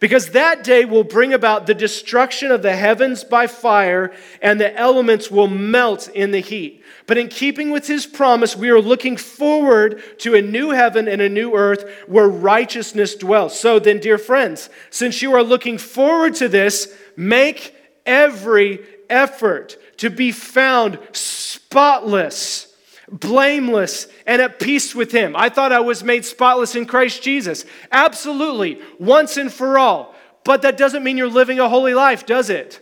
Because 0.04 0.32
that 0.32 0.66
day 0.66 0.84
will 0.84 1.06
bring 1.06 1.34
about 1.34 1.66
the 1.66 1.74
destruction 1.74 2.52
of 2.52 2.62
the 2.62 2.76
heavens 2.76 3.24
by 3.24 3.48
fire, 3.48 4.12
and 4.42 4.60
the 4.60 4.78
elements 4.78 5.32
will 5.32 5.48
melt 5.48 6.10
in 6.10 6.32
the 6.32 6.42
heat. 6.42 6.84
But 7.08 7.18
in 7.18 7.30
keeping 7.30 7.72
with 7.72 7.88
his 7.88 8.06
promise, 8.06 8.54
we 8.54 8.70
are 8.70 8.82
looking 8.82 9.16
forward 9.16 10.04
to 10.20 10.36
a 10.36 10.42
new 10.42 10.72
heaven 10.72 11.08
and 11.08 11.22
a 11.22 11.30
new 11.30 11.56
earth 11.56 11.90
where 12.06 12.28
righteousness 12.28 13.16
dwells. 13.16 13.58
So 13.58 13.80
then, 13.80 14.00
dear 14.00 14.18
friends, 14.18 14.70
since 14.90 15.22
you 15.22 15.34
are 15.36 15.42
looking 15.42 15.78
forward 15.78 16.36
to 16.36 16.50
this, 16.50 16.94
make 17.16 17.74
every 18.06 18.82
effort 19.10 19.78
to 20.00 20.10
be 20.10 20.34
found 20.34 21.00
spotless 21.14 22.73
blameless 23.12 24.08
and 24.26 24.42
at 24.42 24.60
peace 24.60 24.96
with 24.96 25.12
him. 25.12 25.36
I 25.36 25.50
thought 25.50 25.72
I 25.72 25.82
was 25.82 26.04
made 26.04 26.26
spotless 26.26 26.76
in 26.76 26.86
Christ 26.86 27.22
Jesus. 27.22 27.66
Absolutely, 27.92 28.82
once 29.00 29.38
and 29.38 29.52
for 29.52 29.78
all. 29.78 30.16
But 30.44 30.62
that 30.64 30.78
doesn't 30.78 31.04
mean 31.04 31.18
you're 31.18 31.30
living 31.30 31.60
a 31.60 31.70
holy 31.70 31.94
life, 31.94 32.26
does 32.26 32.50
it? 32.50 32.80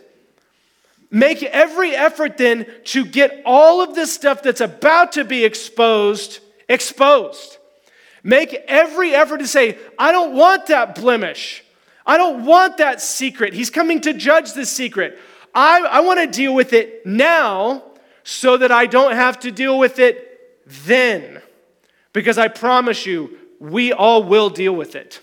Make 1.10 1.42
every 1.42 1.94
effort 1.94 2.38
then 2.38 2.66
to 2.84 3.04
get 3.04 3.42
all 3.44 3.82
of 3.82 3.94
this 3.94 4.12
stuff 4.12 4.42
that's 4.42 4.62
about 4.62 5.12
to 5.12 5.24
be 5.24 5.44
exposed, 5.44 6.40
exposed. 6.68 7.58
Make 8.22 8.54
every 8.66 9.14
effort 9.14 9.38
to 9.38 9.46
say, 9.46 9.78
I 9.98 10.12
don't 10.12 10.34
want 10.34 10.66
that 10.66 10.94
blemish. 10.94 11.62
I 12.06 12.16
don't 12.16 12.44
want 12.46 12.78
that 12.78 13.00
secret. 13.00 13.52
He's 13.52 13.70
coming 13.70 14.00
to 14.02 14.14
judge 14.14 14.54
the 14.54 14.64
secret. 14.64 15.18
I, 15.54 15.80
I 15.80 16.00
want 16.00 16.20
to 16.20 16.26
deal 16.26 16.54
with 16.54 16.72
it 16.72 17.04
now 17.04 17.82
so 18.24 18.56
that 18.56 18.72
I 18.72 18.86
don't 18.86 19.14
have 19.14 19.40
to 19.40 19.50
deal 19.50 19.78
with 19.78 19.98
it 19.98 20.60
then. 20.86 21.42
Because 22.12 22.38
I 22.38 22.48
promise 22.48 23.06
you, 23.06 23.38
we 23.58 23.92
all 23.92 24.22
will 24.22 24.50
deal 24.50 24.74
with 24.74 24.94
it. 24.94 25.20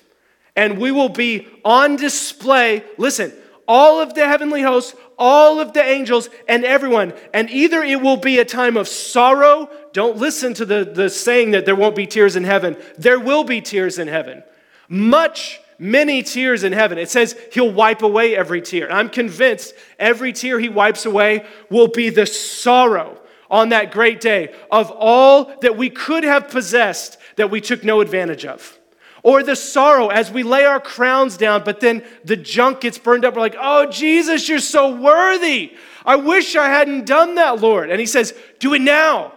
And 0.56 0.80
we 0.80 0.92
will 0.92 1.10
be 1.10 1.48
on 1.64 1.96
display. 1.96 2.84
Listen, 2.98 3.34
all 3.68 4.02
of 4.02 4.16
the 4.16 4.28
heavenly 4.28 4.62
hosts, 4.62 4.96
all 5.18 5.60
of 5.60 5.74
the 5.74 5.84
angels, 5.84 6.30
and 6.48 6.66
everyone. 6.66 7.14
And 7.34 7.50
either 7.50 7.84
it 7.84 8.02
will 8.02 8.18
be 8.18 8.40
a 8.40 8.46
time 8.46 8.76
of 8.78 8.88
sorrow. 8.88 9.70
Don't 9.94 10.18
listen 10.18 10.54
to 10.56 10.66
the, 10.66 10.84
the 10.84 11.10
saying 11.10 11.52
that 11.52 11.66
there 11.66 11.76
won't 11.76 11.96
be 11.96 12.08
tears 12.08 12.36
in 12.36 12.44
heaven. 12.44 12.78
There 12.98 13.20
will 13.20 13.44
be 13.44 13.62
tears 13.62 14.00
in 14.00 14.08
heaven. 14.08 14.44
Much, 14.88 15.62
many 15.80 16.22
tears 16.22 16.64
in 16.64 16.74
heaven. 16.74 16.98
It 16.98 17.10
says 17.10 17.36
he'll 17.54 17.72
wipe 17.72 18.02
away 18.02 18.36
every 18.36 18.62
tear. 18.62 18.92
I'm 18.92 19.10
convinced 19.10 19.74
every 19.98 20.34
tear 20.34 20.60
he 20.60 20.70
wipes 20.70 21.06
away 21.06 21.46
will 21.70 21.88
be 21.88 22.10
the 22.10 22.26
sorrow 22.26 23.20
on 23.50 23.70
that 23.70 23.92
great 23.92 24.22
day 24.22 24.54
of 24.70 24.92
all 24.92 25.52
that 25.62 25.76
we 25.76 25.90
could 25.90 26.24
have 26.24 26.50
possessed 26.50 27.18
that 27.38 27.50
we 27.50 27.62
took 27.62 27.84
no 27.84 28.02
advantage 28.02 28.46
of. 28.46 28.78
Or 29.24 29.44
the 29.44 29.56
sorrow 29.56 30.10
as 30.10 30.32
we 30.32 30.44
lay 30.44 30.64
our 30.64 30.80
crowns 30.80 31.36
down, 31.36 31.64
but 31.64 31.80
then 31.80 32.04
the 32.24 32.38
junk 32.38 32.82
gets 32.82 32.98
burned 32.98 33.26
up. 33.26 33.36
We're 33.36 33.42
like, 33.42 33.58
oh, 33.60 33.90
Jesus, 33.90 34.48
you're 34.48 34.60
so 34.60 34.96
worthy. 34.96 35.74
I 36.06 36.16
wish 36.16 36.56
I 36.56 36.70
hadn't 36.70 37.06
done 37.06 37.36
that, 37.36 37.60
Lord. 37.60 37.90
And 37.90 38.00
he 38.00 38.06
says, 38.06 38.34
do 38.60 38.74
it 38.74 38.82
now. 38.82 39.34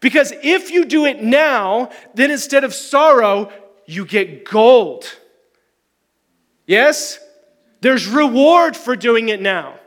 Because 0.00 0.32
if 0.42 0.70
you 0.70 0.84
do 0.84 1.04
it 1.04 1.22
now, 1.22 1.90
then 2.14 2.30
instead 2.30 2.64
of 2.64 2.72
sorrow, 2.74 3.50
you 3.84 4.06
get 4.06 4.44
gold. 4.44 5.04
Yes? 6.66 7.18
There's 7.80 8.06
reward 8.06 8.76
for 8.76 8.96
doing 8.96 9.28
it 9.28 9.40
now. 9.40 9.78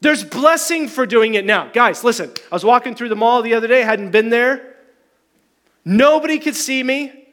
There's 0.00 0.22
blessing 0.22 0.88
for 0.88 1.06
doing 1.06 1.34
it 1.34 1.44
now. 1.44 1.70
Guys, 1.70 2.04
listen. 2.04 2.30
I 2.52 2.54
was 2.54 2.64
walking 2.64 2.94
through 2.94 3.08
the 3.08 3.16
mall 3.16 3.42
the 3.42 3.54
other 3.54 3.66
day, 3.66 3.82
hadn't 3.82 4.10
been 4.10 4.28
there. 4.28 4.76
Nobody 5.84 6.38
could 6.38 6.54
see 6.54 6.82
me. 6.82 7.26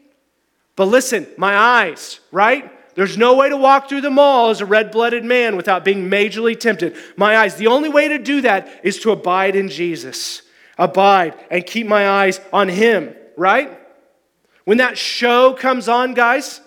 But 0.76 0.86
listen, 0.86 1.28
my 1.38 1.56
eyes, 1.56 2.20
right? 2.32 2.72
There's 2.96 3.18
no 3.18 3.36
way 3.36 3.50
to 3.50 3.58
walk 3.58 3.90
through 3.90 4.02
the 4.02 4.10
mall 4.10 4.50
as 4.50 4.62
a 4.62 4.66
red 4.66 4.92
blooded 4.92 5.24
man 5.24 5.58
without 5.58 5.84
being 5.84 6.10
majorly 6.10 6.58
tempted. 6.58 6.96
My 7.18 7.38
eyes, 7.38 7.56
the 7.56 7.68
only 7.68 7.90
way 7.90 8.08
to 8.08 8.18
do 8.18 8.42
that 8.42 8.82
is 8.84 9.00
to 9.02 9.12
abide 9.12 9.56
in 9.56 9.70
Jesus. 9.70 10.42
Abide 10.78 11.36
and 11.52 11.66
keep 11.66 11.88
my 11.88 12.08
eyes 12.10 12.40
on 12.52 12.70
Him, 12.70 13.14
right? 13.38 13.78
When 14.64 14.78
that 14.78 14.98
show 14.98 15.54
comes 15.54 15.88
on, 15.88 16.14
guys, 16.14 16.62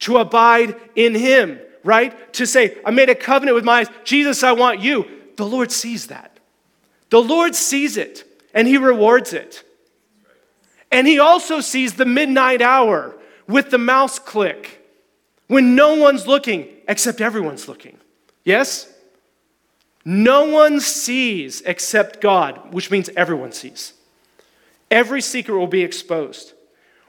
to 0.00 0.18
abide 0.18 0.76
in 0.94 1.14
Him, 1.14 1.58
right? 1.84 2.32
To 2.34 2.46
say, 2.46 2.78
I 2.84 2.90
made 2.90 3.08
a 3.08 3.14
covenant 3.14 3.54
with 3.54 3.64
my 3.64 3.80
eyes. 3.80 3.88
Jesus, 4.04 4.42
I 4.42 4.52
want 4.52 4.80
you. 4.80 5.06
The 5.36 5.46
Lord 5.46 5.70
sees 5.70 6.08
that. 6.08 6.38
The 7.10 7.22
Lord 7.22 7.54
sees 7.54 7.96
it 7.96 8.24
and 8.52 8.66
He 8.66 8.78
rewards 8.78 9.32
it. 9.32 9.62
And 10.90 11.06
He 11.06 11.18
also 11.18 11.60
sees 11.60 11.94
the 11.94 12.06
midnight 12.06 12.62
hour 12.62 13.16
with 13.46 13.70
the 13.70 13.78
mouse 13.78 14.18
click 14.18 14.82
when 15.46 15.74
no 15.74 15.94
one's 15.94 16.26
looking 16.26 16.68
except 16.88 17.20
everyone's 17.20 17.68
looking. 17.68 17.96
Yes? 18.44 18.92
No 20.04 20.46
one 20.46 20.80
sees 20.80 21.62
except 21.62 22.20
God, 22.20 22.72
which 22.72 22.90
means 22.90 23.10
everyone 23.16 23.52
sees. 23.52 23.92
Every 24.90 25.20
secret 25.20 25.58
will 25.58 25.66
be 25.66 25.82
exposed. 25.82 26.52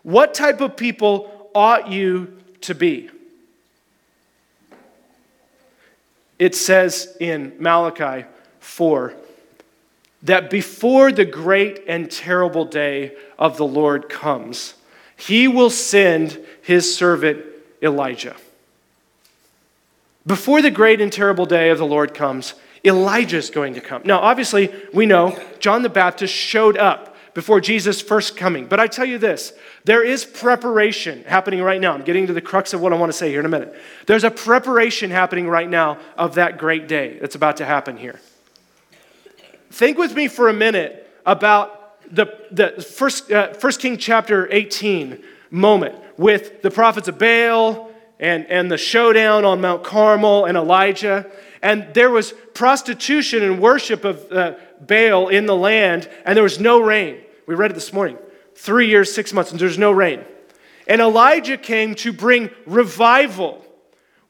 What 0.01 0.33
type 0.33 0.61
of 0.61 0.75
people 0.75 1.49
ought 1.53 1.91
you 1.91 2.37
to 2.61 2.75
be? 2.75 3.09
It 6.39 6.55
says 6.55 7.15
in 7.19 7.55
Malachi 7.59 8.27
4 8.59 9.13
that 10.23 10.49
before 10.49 11.11
the 11.11 11.25
great 11.25 11.83
and 11.87 12.11
terrible 12.11 12.65
day 12.65 13.15
of 13.39 13.57
the 13.57 13.65
Lord 13.65 14.09
comes, 14.09 14.75
he 15.15 15.47
will 15.47 15.69
send 15.69 16.39
his 16.61 16.95
servant 16.95 17.43
Elijah. 17.81 18.35
Before 20.25 20.61
the 20.61 20.71
great 20.71 21.01
and 21.01 21.11
terrible 21.11 21.45
day 21.45 21.69
of 21.69 21.77
the 21.77 21.85
Lord 21.85 22.13
comes, 22.13 22.53
Elijah 22.83 23.37
is 23.37 23.49
going 23.49 23.73
to 23.73 23.81
come. 23.81 24.01
Now, 24.05 24.19
obviously, 24.19 24.73
we 24.93 25.05
know 25.05 25.39
John 25.59 25.81
the 25.81 25.89
Baptist 25.89 26.33
showed 26.33 26.77
up 26.77 27.15
before 27.37 27.61
Jesus' 27.61 28.01
first 28.01 28.35
coming. 28.35 28.65
But 28.65 28.79
I 28.79 28.87
tell 28.87 29.05
you 29.05 29.19
this 29.19 29.53
there 29.85 30.03
is 30.03 30.25
preparation 30.25 31.23
happening 31.23 31.61
right 31.61 31.79
now. 31.79 31.93
I'm 31.93 32.01
getting 32.01 32.25
to 32.25 32.33
the 32.33 32.41
crux 32.41 32.73
of 32.73 32.81
what 32.81 32.91
I 32.93 32.95
want 32.95 33.11
to 33.11 33.17
say 33.17 33.29
here 33.29 33.39
in 33.39 33.45
a 33.45 33.49
minute. 33.49 33.75
There's 34.07 34.23
a 34.23 34.31
preparation 34.31 35.11
happening 35.11 35.47
right 35.47 35.69
now 35.69 35.99
of 36.17 36.33
that 36.33 36.57
great 36.57 36.87
day 36.87 37.19
that's 37.19 37.35
about 37.35 37.57
to 37.57 37.65
happen 37.65 37.95
here. 37.95 38.19
Think 39.69 39.99
with 39.99 40.15
me 40.15 40.27
for 40.27 40.49
a 40.49 40.53
minute 40.53 41.07
about 41.27 42.01
the, 42.11 42.25
the 42.49 42.81
first, 42.81 43.31
uh, 43.31 43.53
first 43.53 43.81
King 43.81 43.97
chapter 43.99 44.51
18 44.51 45.23
moment 45.51 45.93
with 46.17 46.63
the 46.63 46.71
prophets 46.71 47.07
of 47.07 47.19
Baal 47.19 47.91
and, 48.19 48.47
and 48.47 48.71
the 48.71 48.79
showdown 48.79 49.45
on 49.45 49.61
Mount 49.61 49.83
Carmel 49.83 50.45
and 50.45 50.57
Elijah. 50.57 51.29
And 51.61 51.93
there 51.93 52.09
was 52.09 52.33
prostitution 52.55 53.43
and 53.43 53.61
worship 53.61 54.05
of 54.05 54.31
uh, 54.31 54.55
Baal 54.81 55.27
in 55.27 55.45
the 55.45 55.55
land, 55.55 56.09
and 56.25 56.35
there 56.35 56.43
was 56.43 56.59
no 56.59 56.81
rain. 56.81 57.21
We 57.47 57.55
read 57.55 57.71
it 57.71 57.73
this 57.73 57.91
morning. 57.91 58.19
Three 58.55 58.87
years, 58.87 59.11
six 59.13 59.33
months, 59.33 59.51
and 59.51 59.59
there's 59.59 59.77
no 59.77 59.91
rain. 59.91 60.23
And 60.87 61.01
Elijah 61.01 61.57
came 61.57 61.95
to 61.95 62.13
bring 62.13 62.51
revival. 62.65 63.65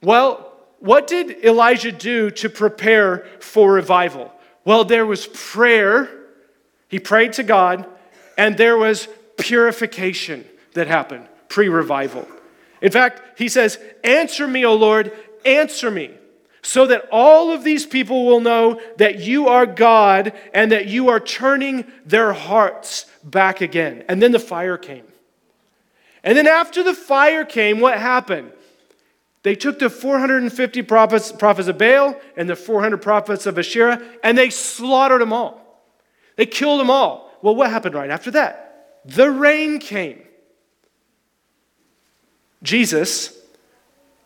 Well, 0.02 0.54
what 0.80 1.08
did 1.08 1.44
Elijah 1.44 1.92
do 1.92 2.32
to 2.32 2.50
prepare 2.50 3.26
for 3.40 3.74
revival? 3.74 4.32
Well, 4.64 4.86
there 4.86 5.06
was 5.06 5.28
prayer 5.28 6.10
he 6.90 7.00
prayed 7.00 7.34
to 7.34 7.44
God, 7.44 7.86
and 8.38 8.58
there 8.58 8.78
was 8.78 9.08
purification 9.38 10.46
that 10.74 10.88
happened 10.88 11.28
pre 11.50 11.70
revival. 11.70 12.28
In 12.82 12.92
fact, 12.92 13.40
he 13.40 13.50
says, 13.50 13.80
Answer 14.04 14.48
me, 14.48 14.66
O 14.66 14.76
Lord, 14.76 15.12
answer 15.46 15.92
me, 15.92 16.12
so 16.68 16.86
that 16.86 17.08
all 17.14 17.54
of 17.54 17.64
these 17.64 17.86
people 17.86 18.26
will 18.26 18.42
know 18.42 18.82
that 18.98 19.20
you 19.20 19.48
are 19.48 19.66
God 19.66 20.34
and 20.54 20.74
that 20.74 20.88
you 20.88 21.08
are 21.08 21.20
turning 21.22 21.86
their 22.06 22.34
hearts 22.34 23.06
back 23.24 23.62
again. 23.62 24.04
And 24.10 24.22
then 24.22 24.34
the 24.34 24.40
fire 24.40 24.78
came. 24.78 25.06
And 26.26 26.38
then 26.38 26.46
after 26.46 26.84
the 26.84 26.94
fire 26.94 27.46
came, 27.46 27.80
what 27.80 27.98
happened? 27.98 28.52
They 29.44 29.56
took 29.56 29.80
the 29.80 29.90
450 29.90 30.82
prophets, 30.82 31.32
prophets 31.32 31.70
of 31.70 31.78
Baal 31.78 32.20
and 32.36 32.50
the 32.50 32.56
400 32.58 32.98
prophets 33.02 33.46
of 33.46 33.58
Asherah, 33.58 34.02
and 34.22 34.38
they 34.38 34.50
slaughtered 34.50 35.22
them 35.22 35.32
all. 35.32 35.82
They 36.36 36.46
killed 36.46 36.82
them 36.82 36.90
all. 36.90 37.32
Well, 37.42 37.56
what 37.56 37.70
happened 37.70 37.96
right 37.96 38.10
after 38.10 38.32
that? 38.32 39.00
The 39.06 39.32
rain 39.32 39.80
came. 39.80 40.22
Jesus, 42.62 43.37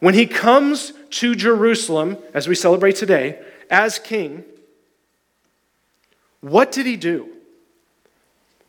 when 0.01 0.15
he 0.15 0.25
comes 0.25 0.93
to 1.11 1.35
Jerusalem, 1.35 2.17
as 2.33 2.47
we 2.47 2.55
celebrate 2.55 2.95
today, 2.95 3.39
as 3.69 3.99
king, 3.99 4.43
what 6.41 6.71
did 6.71 6.87
he 6.87 6.97
do? 6.97 7.29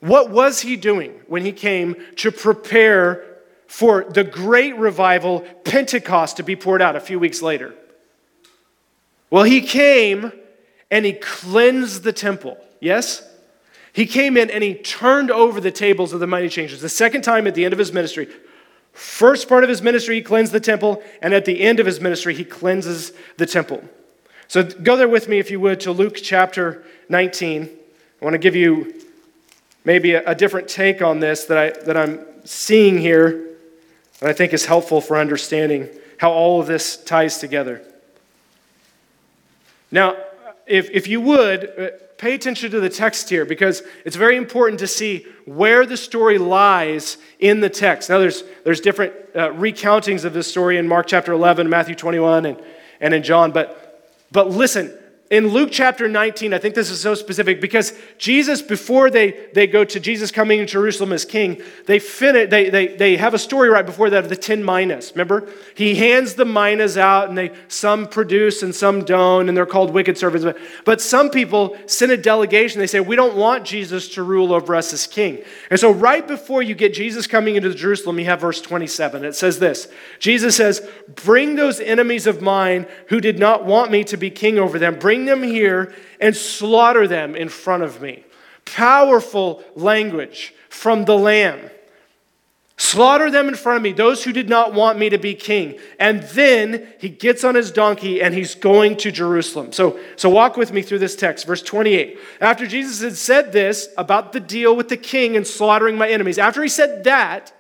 What 0.01 0.31
was 0.31 0.61
he 0.61 0.77
doing 0.77 1.21
when 1.27 1.45
he 1.45 1.53
came 1.53 1.97
to 2.17 2.31
prepare 2.31 3.25
for 3.67 4.05
the 4.05 4.25
great 4.25 4.77
revival, 4.77 5.41
Pentecost, 5.65 6.37
to 6.37 6.43
be 6.43 6.55
poured 6.55 6.83
out 6.83 6.97
a 6.97 7.01
few 7.01 7.19
weeks 7.19 7.41
later? 7.41 7.75
Well, 9.31 9.45
he 9.45 9.63
came 9.63 10.33
and 10.91 11.07
he 11.07 11.15
cleansed 11.15 12.03
the 12.03 12.13
temple. 12.13 12.59
Yes? 12.79 13.27
He 13.95 14.05
came 14.05 14.37
in 14.37 14.51
and 14.51 14.63
he 14.63 14.75
turned 14.75 15.31
over 15.31 15.63
the 15.63 15.71
tables 15.71 16.13
of 16.13 16.21
the 16.21 16.27
money 16.27 16.51
changers. 16.51 16.83
The 16.83 16.91
second 16.91 17.23
time 17.23 17.47
at 17.47 17.55
the 17.55 17.65
end 17.65 17.73
of 17.73 17.79
his 17.79 17.93
ministry, 17.93 18.29
first 18.93 19.49
part 19.49 19.65
of 19.65 19.71
his 19.71 19.83
ministry, 19.83 20.17
he 20.17 20.23
cleansed 20.23 20.53
the 20.53 20.61
temple, 20.61 21.03
and 21.21 21.35
at 21.35 21.45
the 21.45 21.61
end 21.61 21.81
of 21.81 21.87
his 21.87 22.01
ministry, 22.01 22.35
he 22.35 22.45
cleanses 22.45 23.13
the 23.37 23.47
temple. 23.47 23.83
So 24.49 24.63
go 24.63 24.97
there 24.97 25.09
with 25.09 25.29
me, 25.29 25.39
if 25.39 25.51
you 25.51 25.61
would, 25.61 25.81
to 25.81 25.93
Luke 25.93 26.17
chapter 26.17 26.85
19. 27.09 27.63
I 28.21 28.25
want 28.25 28.35
to 28.35 28.39
give 28.39 28.55
you 28.55 28.95
maybe 29.85 30.13
a, 30.13 30.23
a 30.29 30.35
different 30.35 30.69
take 30.69 31.03
on 31.03 31.21
this 31.21 31.45
that, 31.47 31.59
I, 31.59 31.71
that 31.85 31.97
I'm 31.97 32.25
seeing 32.45 32.99
here 32.99 33.49
that 34.21 34.29
I 34.29 34.33
think 34.33 34.53
is 34.53 34.67
helpful 34.67 35.01
for 35.01 35.17
understanding 35.17 35.89
how 36.19 36.31
all 36.31 36.61
of 36.61 36.67
this 36.67 36.97
ties 36.97 37.39
together. 37.39 37.83
Now, 39.91 40.17
if, 40.67 40.91
if 40.91 41.09
you 41.09 41.21
would, 41.21 41.65
uh, 41.79 41.89
pay 42.23 42.35
attention 42.35 42.71
to 42.71 42.79
the 42.79 42.89
text 42.89 43.29
here 43.29 43.45
because 43.45 43.83
it's 44.05 44.15
very 44.15 44.37
important 44.37 44.79
to 44.79 44.87
see 44.87 45.27
where 45.45 45.85
the 45.85 45.97
story 45.97 46.39
lies 46.39 47.17
in 47.41 47.59
the 47.59 47.69
text. 47.69 48.09
Now, 48.09 48.21
there's, 48.21 48.45
there's 48.63 48.81
different 48.81 49.13
uh, 49.35 49.49
recountings 49.49 50.25
of 50.25 50.33
this 50.33 50.47
story 50.47 50.79
in 50.79 50.87
Mark 50.87 51.09
chapter 51.09 51.33
11, 51.33 51.69
Matthew 51.69 51.97
21, 51.97 52.47
and, 52.47 52.63
and 53.01 53.13
in 53.13 53.25
John, 53.25 53.51
but, 53.51 54.09
but 54.31 54.49
listen, 54.51 54.97
in 55.33 55.49
Luke 55.49 55.71
chapter 55.73 56.09
19, 56.09 56.53
I 56.53 56.59
think 56.59 56.75
this 56.75 56.91
is 56.91 57.01
so 57.01 57.15
specific 57.15 57.59
because 57.59 57.95
Jesus, 58.19 58.61
before 58.61 59.09
they, 59.09 59.49
they 59.55 59.67
go 59.67 59.83
to 59.83 59.99
Jesus 59.99 60.31
coming 60.31 60.61
in 60.61 60.67
Jerusalem 60.67 61.11
as 61.11 61.25
king, 61.25 61.63
they, 61.87 62.01
fin- 62.01 62.51
they, 62.51 62.69
they, 62.69 62.89
they 62.89 63.17
have 63.17 63.33
a 63.33 63.39
story 63.39 63.71
right 63.71 63.87
before 63.87 64.11
that 64.11 64.25
of 64.25 64.29
the 64.29 64.37
10 64.37 64.63
minas. 64.63 65.11
Remember? 65.13 65.49
He 65.75 65.95
hands 65.95 66.35
the 66.35 66.45
minas 66.45 66.99
out 66.99 67.31
and 67.31 67.39
they 67.39 67.51
some 67.69 68.09
produce 68.09 68.63
and 68.63 68.75
some 68.75 69.07
don't, 69.07 69.49
and 69.49 69.57
they're 69.57 69.65
called 69.65 69.95
wicked 69.95 70.19
servants. 70.19 70.45
But, 70.45 70.59
but 70.85 71.01
some 71.01 71.31
people 71.31 71.79
send 71.87 72.13
a 72.13 72.19
delegation. 72.19 72.79
They 72.79 72.87
say, 72.87 73.01
We 73.01 73.17
don't 73.17 73.35
want 73.35 73.65
Jesus 73.65 74.11
to 74.11 74.23
rule 74.23 74.53
over 74.53 74.75
us 74.75 74.93
as 74.93 75.07
king. 75.07 75.43
And 75.71 75.81
so, 75.81 75.91
right 75.91 76.29
before 76.29 76.61
you 76.61 76.75
get 76.75 76.93
Jesus 76.93 77.27
coming 77.27 77.57
into 77.57 77.73
Jerusalem, 77.73 78.19
you 78.19 78.27
have 78.27 78.43
verse 78.43 78.61
27. 78.61 79.25
It 79.25 79.35
says 79.35 79.59
this 79.59 79.89
Jesus 80.19 80.57
says, 80.57 80.87
Bring 81.09 81.57
those 81.57 81.81
enemies 81.81 82.27
of 82.27 82.43
mine 82.43 82.87
who 83.07 83.19
did 83.19 83.39
not 83.39 83.65
want 83.65 83.91
me 83.91 84.05
to 84.05 84.19
be 84.19 84.29
king 84.29 84.59
over 84.59 84.79
them. 84.79 84.99
Bring 84.99 85.22
bring 85.25 85.41
them 85.41 85.49
here 85.49 85.95
and 86.21 86.37
slaughter 86.37 87.07
them 87.07 87.35
in 87.37 87.49
front 87.49 87.83
of 87.83 88.01
me. 88.01 88.25
Powerful 88.65 89.63
language 89.75 90.55
from 90.69 91.05
the 91.05 91.17
Lamb. 91.17 91.71
Slaughter 92.77 93.31
them 93.31 93.49
in 93.49 93.55
front 93.55 93.77
of 93.77 93.83
me, 93.83 93.93
those 93.93 94.25
who 94.25 94.33
did 94.33 94.49
not 94.49 94.75
want 94.75 94.99
me 94.99 95.09
to 95.11 95.19
be 95.19 95.35
king. 95.35 95.79
And 96.01 96.23
then 96.35 96.89
he 96.99 97.09
gets 97.09 97.45
on 97.45 97.55
his 97.55 97.71
donkey 97.71 98.21
and 98.21 98.35
he's 98.35 98.57
going 98.57 98.97
to 98.99 99.13
Jerusalem. 99.13 99.73
So, 99.73 100.01
so 100.17 100.29
walk 100.29 100.57
with 100.57 100.73
me 100.73 100.83
through 100.83 100.99
this 100.99 101.15
text, 101.15 101.47
verse 101.47 101.63
28. 101.63 102.19
After 102.41 102.67
Jesus 102.67 103.01
had 103.01 103.17
said 103.17 103.53
this 103.53 103.89
about 103.97 104.33
the 104.33 104.41
deal 104.41 104.75
with 104.75 104.89
the 104.89 104.97
king 104.97 105.37
and 105.37 105.47
slaughtering 105.47 105.97
my 105.97 106.09
enemies, 106.09 106.39
after 106.39 106.63
he 106.63 106.69
said 106.69 107.05
that, 107.05 107.53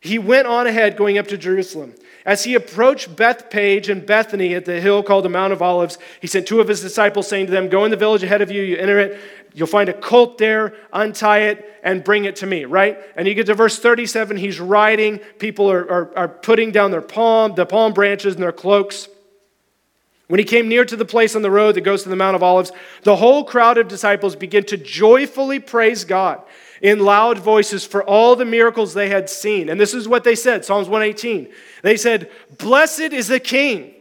he 0.00 0.18
went 0.18 0.46
on 0.46 0.66
ahead 0.66 0.96
going 0.96 1.18
up 1.18 1.26
to 1.28 1.38
Jerusalem. 1.38 1.94
As 2.26 2.44
he 2.44 2.54
approached 2.54 3.16
Bethphage 3.16 3.90
and 3.90 4.04
Bethany 4.06 4.54
at 4.54 4.64
the 4.64 4.80
hill 4.80 5.02
called 5.02 5.26
the 5.26 5.28
Mount 5.28 5.52
of 5.52 5.60
Olives, 5.60 5.98
he 6.20 6.26
sent 6.26 6.46
two 6.46 6.60
of 6.60 6.68
his 6.68 6.80
disciples, 6.80 7.28
saying 7.28 7.46
to 7.46 7.52
them, 7.52 7.68
Go 7.68 7.84
in 7.84 7.90
the 7.90 7.98
village 7.98 8.22
ahead 8.22 8.40
of 8.40 8.50
you, 8.50 8.62
you 8.62 8.76
enter 8.76 8.98
it, 8.98 9.20
you'll 9.52 9.66
find 9.66 9.90
a 9.90 9.92
colt 9.92 10.38
there, 10.38 10.74
untie 10.90 11.40
it, 11.40 11.80
and 11.82 12.02
bring 12.02 12.24
it 12.24 12.36
to 12.36 12.46
me, 12.46 12.64
right? 12.64 12.98
And 13.14 13.28
you 13.28 13.34
get 13.34 13.44
to 13.46 13.54
verse 13.54 13.78
37, 13.78 14.38
he's 14.38 14.58
riding, 14.58 15.18
people 15.38 15.70
are, 15.70 15.90
are, 15.90 16.18
are 16.18 16.28
putting 16.28 16.72
down 16.72 16.92
their 16.92 17.02
palm, 17.02 17.54
the 17.56 17.66
palm 17.66 17.92
branches 17.92 18.34
and 18.34 18.42
their 18.42 18.52
cloaks. 18.52 19.08
When 20.28 20.38
he 20.38 20.44
came 20.44 20.68
near 20.68 20.86
to 20.86 20.96
the 20.96 21.04
place 21.04 21.36
on 21.36 21.42
the 21.42 21.50
road 21.50 21.74
that 21.74 21.82
goes 21.82 22.04
to 22.04 22.08
the 22.08 22.16
Mount 22.16 22.36
of 22.36 22.42
Olives, 22.42 22.72
the 23.02 23.16
whole 23.16 23.44
crowd 23.44 23.76
of 23.76 23.88
disciples 23.88 24.34
began 24.34 24.64
to 24.64 24.78
joyfully 24.78 25.60
praise 25.60 26.04
God 26.04 26.42
in 26.84 26.98
loud 26.98 27.38
voices 27.38 27.86
for 27.86 28.04
all 28.04 28.36
the 28.36 28.44
miracles 28.44 28.92
they 28.92 29.08
had 29.08 29.30
seen. 29.30 29.70
And 29.70 29.80
this 29.80 29.94
is 29.94 30.06
what 30.06 30.22
they 30.22 30.34
said 30.34 30.66
Psalms 30.66 30.86
118. 30.86 31.50
They 31.82 31.96
said, 31.96 32.30
Blessed 32.58 33.00
is 33.14 33.26
the 33.26 33.40
King. 33.40 33.94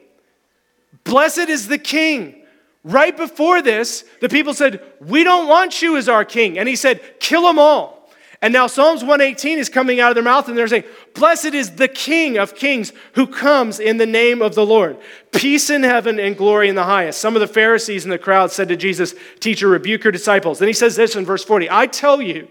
Blessed 1.05 1.49
is 1.49 1.69
the 1.69 1.77
King. 1.77 2.35
Right 2.83 3.15
before 3.15 3.61
this, 3.61 4.03
the 4.19 4.27
people 4.27 4.53
said, 4.53 4.83
We 4.99 5.23
don't 5.23 5.47
want 5.47 5.81
you 5.81 5.95
as 5.95 6.09
our 6.09 6.25
king. 6.25 6.59
And 6.59 6.67
he 6.67 6.75
said, 6.75 7.21
Kill 7.21 7.43
them 7.43 7.57
all. 7.57 8.09
And 8.41 8.51
now 8.51 8.67
Psalms 8.67 9.01
118 9.01 9.59
is 9.59 9.69
coming 9.69 10.01
out 10.01 10.11
of 10.11 10.15
their 10.15 10.23
mouth 10.25 10.49
and 10.49 10.57
they're 10.57 10.67
saying, 10.67 10.83
Blessed 11.15 11.53
is 11.53 11.77
the 11.77 11.87
King 11.87 12.37
of 12.37 12.53
kings 12.53 12.91
who 13.13 13.25
comes 13.25 13.79
in 13.79 13.95
the 13.95 14.05
name 14.05 14.41
of 14.41 14.55
the 14.55 14.65
Lord. 14.65 14.97
Peace 15.31 15.69
in 15.69 15.83
heaven 15.83 16.19
and 16.19 16.35
glory 16.35 16.67
in 16.67 16.75
the 16.75 16.83
highest. 16.83 17.21
Some 17.21 17.37
of 17.37 17.39
the 17.39 17.47
Pharisees 17.47 18.03
in 18.03 18.09
the 18.09 18.17
crowd 18.17 18.51
said 18.51 18.67
to 18.67 18.75
Jesus, 18.75 19.15
Teacher, 19.39 19.69
rebuke 19.69 20.03
your 20.03 20.11
disciples. 20.11 20.59
Then 20.59 20.67
he 20.67 20.73
says 20.73 20.97
this 20.97 21.15
in 21.15 21.23
verse 21.23 21.45
40 21.45 21.69
I 21.71 21.87
tell 21.87 22.21
you, 22.21 22.49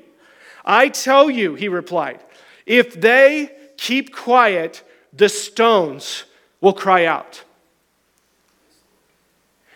I 0.64 0.88
tell 0.88 1.30
you, 1.30 1.54
he 1.54 1.68
replied, 1.68 2.20
if 2.66 3.00
they 3.00 3.50
keep 3.76 4.14
quiet, 4.14 4.82
the 5.12 5.28
stones 5.28 6.24
will 6.60 6.72
cry 6.72 7.04
out. 7.04 7.42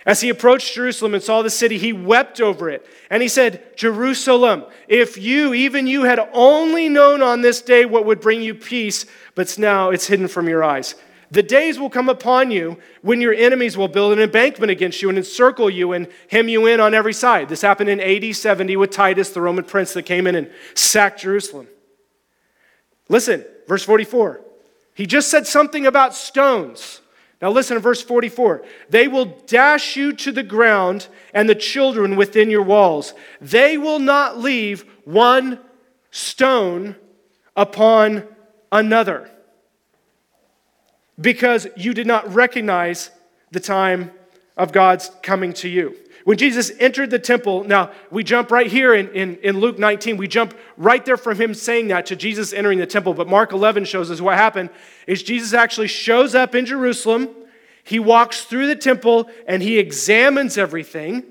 As 0.07 0.21
he 0.21 0.28
approached 0.28 0.75
Jerusalem 0.75 1.14
and 1.14 1.23
saw 1.23 1.43
the 1.43 1.50
city, 1.50 1.78
he 1.78 1.93
wept 1.93 2.40
over 2.40 2.71
it. 2.71 2.87
And 3.11 3.21
he 3.21 3.28
said, 3.28 3.76
Jerusalem, 3.76 4.64
if 4.87 5.19
you, 5.19 5.52
even 5.52 5.88
you, 5.88 6.05
had 6.05 6.21
only 6.33 6.88
known 6.88 7.23
on 7.23 7.40
this 7.40 7.61
day 7.61 7.85
what 7.85 8.05
would 8.05 8.21
bring 8.21 8.40
you 8.40 8.55
peace, 8.55 9.05
but 9.35 9.59
now 9.59 9.90
it's 9.90 10.07
hidden 10.07 10.28
from 10.28 10.49
your 10.49 10.62
eyes. 10.62 10.95
The 11.30 11.42
days 11.42 11.78
will 11.78 11.90
come 11.90 12.09
upon 12.09 12.50
you 12.50 12.78
when 13.02 13.21
your 13.21 13.35
enemies 13.35 13.76
will 13.76 13.88
build 13.88 14.12
an 14.12 14.21
embankment 14.21 14.71
against 14.71 15.02
you 15.02 15.09
and 15.09 15.18
encircle 15.18 15.68
you 15.68 15.92
and 15.92 16.06
hem 16.30 16.49
you 16.49 16.66
in 16.66 16.80
on 16.80 16.95
every 16.95 17.12
side. 17.12 17.49
This 17.49 17.62
happened 17.62 17.90
in 17.90 18.00
AD 18.00 18.35
70 18.37 18.76
with 18.76 18.90
Titus, 18.90 19.30
the 19.30 19.40
Roman 19.40 19.64
prince 19.64 19.92
that 19.95 20.04
came 20.04 20.26
in 20.26 20.37
and 20.37 20.50
sacked 20.75 21.21
Jerusalem. 21.21 21.66
Listen, 23.09 23.45
verse 23.66 23.83
44. 23.83 24.40
He 24.95 25.06
just 25.06 25.28
said 25.28 25.47
something 25.47 25.87
about 25.87 26.14
stones. 26.14 27.00
Now 27.42 27.50
listen 27.50 27.75
to 27.75 27.80
verse 27.80 28.02
44. 28.02 28.64
They 28.88 29.09
will 29.09 29.26
dash 29.47 29.97
you 29.97 30.12
to 30.14 30.33
the 30.33 30.42
ground 30.42 31.09
and 31.35 31.49
the 31.49 31.54
children 31.54 32.16
within 32.16 32.50
your 32.50 32.62
walls. 32.62 33.14
They 33.40 33.76
will 33.76 33.99
not 33.99 34.38
leave 34.38 34.87
one 35.04 35.59
stone 36.11 36.97
upon 37.54 38.26
another 38.73 39.30
because 41.20 41.66
you 41.76 41.94
did 41.94 42.07
not 42.07 42.33
recognize 42.35 43.11
the 43.50 43.61
time 43.61 44.11
of 44.57 44.72
God's 44.72 45.11
coming 45.22 45.52
to 45.55 45.68
you. 45.68 45.96
When 46.24 46.38
Jesus 46.38 46.72
entered 46.81 47.11
the 47.11 47.20
temple, 47.20 47.62
now 47.62 47.92
we 48.11 48.24
jump 48.24 48.50
right 48.50 48.66
here 48.66 48.92
in, 48.94 49.09
in, 49.11 49.37
in, 49.44 49.61
Luke 49.61 49.79
19, 49.79 50.16
we 50.16 50.26
jump 50.26 50.55
right 50.76 51.05
there 51.05 51.16
from 51.16 51.40
him 51.40 51.55
saying 51.55 51.88
that 51.88 52.07
to 52.07 52.16
Jesus 52.16 52.52
entering 52.52 52.81
the 52.81 52.87
temple. 52.87 53.14
But 53.14 53.29
Mark 53.29 53.52
11 53.52 53.85
shows 53.85 54.11
us 54.11 54.20
what 54.20 54.37
happened 54.37 54.70
is 55.07 55.22
Jesus 55.22 55.55
actually 55.55 55.87
shows 55.87 56.35
up 56.35 56.57
in 56.57 56.66
Jerusalem. 56.66 57.29
He 57.85 58.00
walks 58.00 58.42
through 58.42 58.66
the 58.66 58.74
temple 58.74 59.31
and 59.46 59.62
he 59.62 59.79
examines 59.79 60.59
everything. 60.59 61.22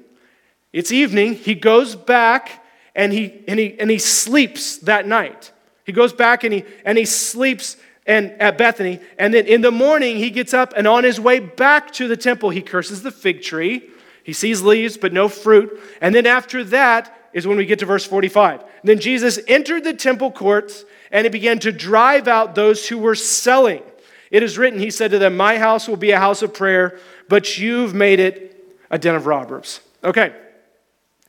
It's 0.72 0.94
evening. 0.94 1.34
He 1.34 1.56
goes 1.56 1.98
back 1.98 2.64
and 2.96 3.12
he, 3.12 3.44
and 3.50 3.60
he, 3.60 3.78
and 3.78 3.92
he 3.92 4.00
sleeps 4.00 4.78
that 4.78 5.06
night. 5.06 5.52
He 5.84 5.92
goes 5.92 6.14
back 6.14 6.46
and 6.46 6.54
he, 6.54 6.64
and 6.86 6.98
he 6.98 7.04
sleeps 7.04 7.76
and 8.06 8.32
at 8.42 8.58
Bethany. 8.58 9.00
And 9.18 9.34
then 9.34 9.48
in 9.48 9.62
the 9.62 9.72
morning, 9.72 10.18
he 10.18 10.30
gets 10.30 10.54
up 10.54 10.74
and 10.76 10.88
on 10.88 11.04
his 11.04 11.20
way 11.20 11.40
back 11.40 11.92
to 11.94 12.08
the 12.08 12.18
temple, 12.18 12.50
he 12.50 12.62
curses 12.62 13.04
the 13.04 13.12
fig 13.12 13.42
tree. 13.42 13.90
He 14.24 14.34
sees 14.34 14.62
leaves, 14.62 14.98
but 14.98 15.14
no 15.14 15.28
fruit. 15.28 15.80
And 16.02 16.14
then 16.14 16.26
after 16.26 16.64
that 16.66 17.30
is 17.34 17.46
when 17.46 17.58
we 17.58 17.66
get 17.66 17.80
to 17.80 17.86
verse 17.86 18.06
45. 18.06 18.64
Then 18.84 19.00
Jesus 19.00 19.40
entered 19.48 19.84
the 19.84 19.94
temple 19.94 20.32
courts 20.32 20.86
and 21.12 21.26
he 21.26 21.30
began 21.30 21.60
to 21.60 21.72
drive 21.72 22.28
out 22.28 22.56
those 22.56 22.88
who 22.88 22.98
were 22.98 23.16
selling. 23.16 23.84
It 24.32 24.44
is 24.44 24.58
written, 24.58 24.80
he 24.80 24.92
said 24.92 25.12
to 25.12 25.20
them, 25.20 25.38
My 25.38 25.58
house 25.58 25.88
will 25.88 25.98
be 25.98 26.12
a 26.12 26.20
house 26.20 26.42
of 26.42 26.54
prayer, 26.54 27.00
but 27.30 27.58
you've 27.58 27.94
made 27.94 28.20
it 28.20 28.78
a 28.90 28.98
den 28.98 29.16
of 29.16 29.26
robbers. 29.26 29.80
Okay, 30.04 30.36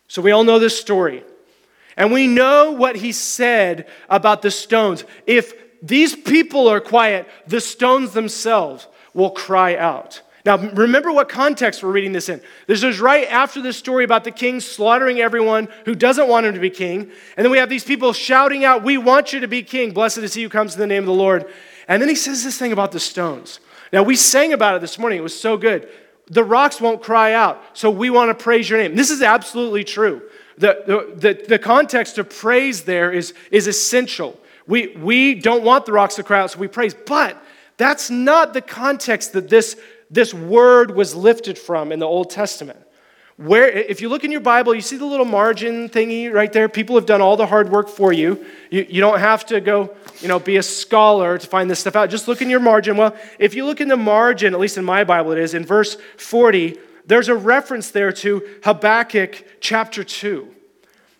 so 0.09 0.23
we 0.23 0.31
all 0.31 0.45
know 0.45 0.59
this 0.59 0.79
story. 0.79 1.25
And 1.97 2.12
we 2.12 2.27
know 2.27 2.73
what 2.73 2.97
he 2.97 3.12
said 3.12 3.89
about 4.09 4.43
the 4.43 4.51
stones. 4.51 5.05
If 5.27 5.55
these 5.83 6.15
people 6.15 6.69
are 6.69 6.81
quiet, 6.81 7.29
the 7.47 7.61
stones 7.61 8.12
themselves 8.12 8.87
will 9.15 9.31
cry 9.31 9.77
out. 9.77 10.23
Now, 10.47 10.59
remember 10.59 11.11
what 11.11 11.29
context 11.29 11.83
we're 11.83 11.91
reading 11.91 12.12
this 12.12 12.29
in. 12.29 12.41
This 12.69 12.85
is 12.85 13.01
right 13.01 13.27
after 13.29 13.61
the 13.61 13.73
story 13.73 14.05
about 14.05 14.23
the 14.23 14.31
king 14.31 14.61
slaughtering 14.61 15.19
everyone 15.19 15.69
who 15.85 15.97
doesn't 15.97 16.29
want 16.29 16.47
him 16.47 16.55
to 16.55 16.61
be 16.61 16.71
king. 16.71 17.11
And 17.37 17.45
then 17.45 17.51
we 17.51 17.59
have 17.59 17.69
these 17.69 17.83
people 17.83 18.12
shouting 18.12 18.65
out, 18.65 18.85
We 18.85 18.97
want 18.97 19.33
you 19.33 19.41
to 19.41 19.49
be 19.49 19.65
king. 19.65 19.91
Blessed 19.91 20.19
is 20.19 20.35
he 20.35 20.45
who 20.45 20.49
comes 20.49 20.75
in 20.75 20.81
the 20.81 20.87
name 20.87 21.03
of 21.03 21.07
the 21.07 21.12
Lord. 21.12 21.53
And 21.89 22.01
then 22.01 22.09
he 22.09 22.15
says 22.15 22.45
this 22.45 22.59
thing 22.59 22.71
about 22.71 22.93
the 22.93 23.01
stones. 23.01 23.59
Now, 23.93 24.05
we 24.05 24.15
sang 24.15 24.53
about 24.53 24.77
it 24.77 24.81
this 24.81 25.01
morning. 25.01 25.19
It 25.19 25.23
was 25.23 25.39
so 25.39 25.57
good. 25.57 25.89
The 26.29 26.45
rocks 26.45 26.81
won't 26.81 27.03
cry 27.03 27.33
out, 27.33 27.61
so 27.73 27.91
we 27.91 28.11
want 28.11 28.37
to 28.37 28.43
praise 28.43 28.71
your 28.71 28.79
name. 28.79 28.95
This 28.95 29.11
is 29.11 29.23
absolutely 29.23 29.83
true. 29.83 30.23
The, 30.59 30.83
the, 30.87 31.35
the, 31.35 31.45
the 31.49 31.59
context 31.59 32.19
of 32.19 32.31
praise 32.31 32.85
there 32.85 33.11
is, 33.11 33.35
is 33.51 33.67
essential. 33.67 34.39
We, 34.67 34.89
we 34.97 35.35
don't 35.35 35.63
want 35.63 35.87
the 35.87 35.93
rocks 35.93 36.17
to 36.17 36.23
cry 36.23 36.41
out, 36.41 36.51
so 36.51 36.59
we 36.59 36.69
praise. 36.69 36.95
But 36.95 37.43
that's 37.77 38.11
not 38.11 38.53
the 38.53 38.61
context 38.61 39.33
that 39.35 39.49
this, 39.49 39.77
this 40.11 40.33
word 40.35 40.95
was 40.95 41.15
lifted 41.15 41.59
from 41.59 41.93
in 41.93 41.99
the 41.99 42.07
Old 42.07 42.31
Testament. 42.31 42.81
Where, 43.37 43.69
if 43.69 44.01
you 44.01 44.09
look 44.09 44.25
in 44.25 44.33
your 44.33 44.41
Bible, 44.41 44.75
you 44.75 44.81
see 44.81 44.97
the 44.97 45.05
little 45.05 45.27
margin 45.27 45.91
thingy 45.91 46.33
right 46.33 46.51
there. 46.51 46.71
People 46.71 46.97
have 46.97 47.05
done 47.05 47.21
all 47.21 47.37
the 47.37 47.47
hard 47.47 47.69
work 47.69 47.91
for 47.91 48.11
you. 48.11 48.45
You, 48.71 48.87
you 48.89 49.01
don't 49.03 49.19
have 49.19 49.45
to 49.47 49.61
go, 49.61 49.95
you 50.21 50.29
know, 50.29 50.39
be 50.39 50.57
a 50.57 50.63
scholar 50.63 51.37
to 51.37 51.47
find 51.47 51.69
this 51.69 51.81
stuff 51.81 51.97
out. 51.97 52.09
Just 52.09 52.29
look 52.29 52.41
in 52.41 52.49
your 52.49 52.61
margin. 52.61 52.97
Well, 52.97 53.15
if 53.39 53.55
you 53.55 53.67
look 53.67 53.83
in 53.83 53.89
the 53.89 53.97
margin, 53.97 54.55
at 54.55 54.61
least 54.61 54.79
in 54.79 54.87
my 54.87 55.05
Bible 55.05 55.33
it 55.33 55.39
is, 55.39 55.53
in 55.53 55.67
verse 55.67 55.99
40, 56.17 56.79
there's 57.05 57.29
a 57.29 57.35
reference 57.35 57.91
there 57.91 58.11
to 58.11 58.43
Habakkuk 58.65 59.45
chapter 59.61 60.03
2. 60.03 60.49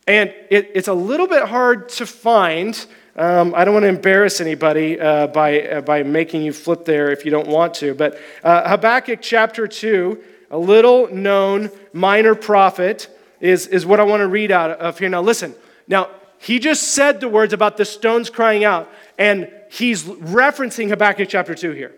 And 0.07 0.33
it, 0.51 0.71
it's 0.75 0.89
a 0.89 0.95
little 0.95 1.27
bit 1.27 1.45
hard 1.45 1.91
to 1.91 2.07
find 2.07 2.87
um, 3.17 3.55
I 3.55 3.65
don't 3.65 3.73
want 3.73 3.85
to 3.85 3.89
embarrass 3.89 4.41
anybody 4.41 5.01
uh, 5.01 5.29
by, 5.29 5.63
uh, 5.63 5.81
by 5.81 6.03
making 6.03 6.43
you 6.43 6.53
flip 6.53 6.85
there 6.85 7.11
if 7.11 7.25
you 7.25 7.31
don't 7.31 7.49
want 7.49 7.75
to. 7.75 7.95
But 7.95 8.21
uh, 8.45 8.69
Habakkuk 8.69 9.21
chapter 9.23 9.67
2, 9.67 10.23
a 10.51 10.59
little 10.59 11.09
known 11.13 11.71
minor 11.93 12.35
prophet, 12.35 13.09
is, 13.41 13.67
is 13.67 13.87
what 13.87 14.01
I 14.01 14.03
want 14.03 14.21
to 14.21 14.29
read 14.29 14.51
out 14.51 14.71
of 14.71 14.99
here. 14.99 15.09
Now, 15.09 15.23
listen. 15.23 15.55
Now, 15.89 16.11
he 16.39 16.59
just 16.59 16.93
said 16.95 17.21
the 17.21 17.29
words 17.29 17.53
about 17.53 17.77
the 17.77 17.85
stones 17.85 18.29
crying 18.29 18.65
out, 18.65 18.91
and 19.19 19.51
he's 19.71 20.03
referencing 20.05 20.89
Habakkuk 20.89 21.29
chapter 21.29 21.55
2 21.55 21.73
here. 21.73 21.95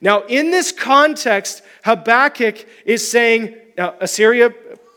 Now, 0.00 0.22
in 0.24 0.50
this 0.50 0.72
context, 0.72 1.62
Habakkuk 1.84 2.66
is 2.84 3.08
saying, 3.08 3.56
now 3.76 3.94
Assyria 4.00 4.52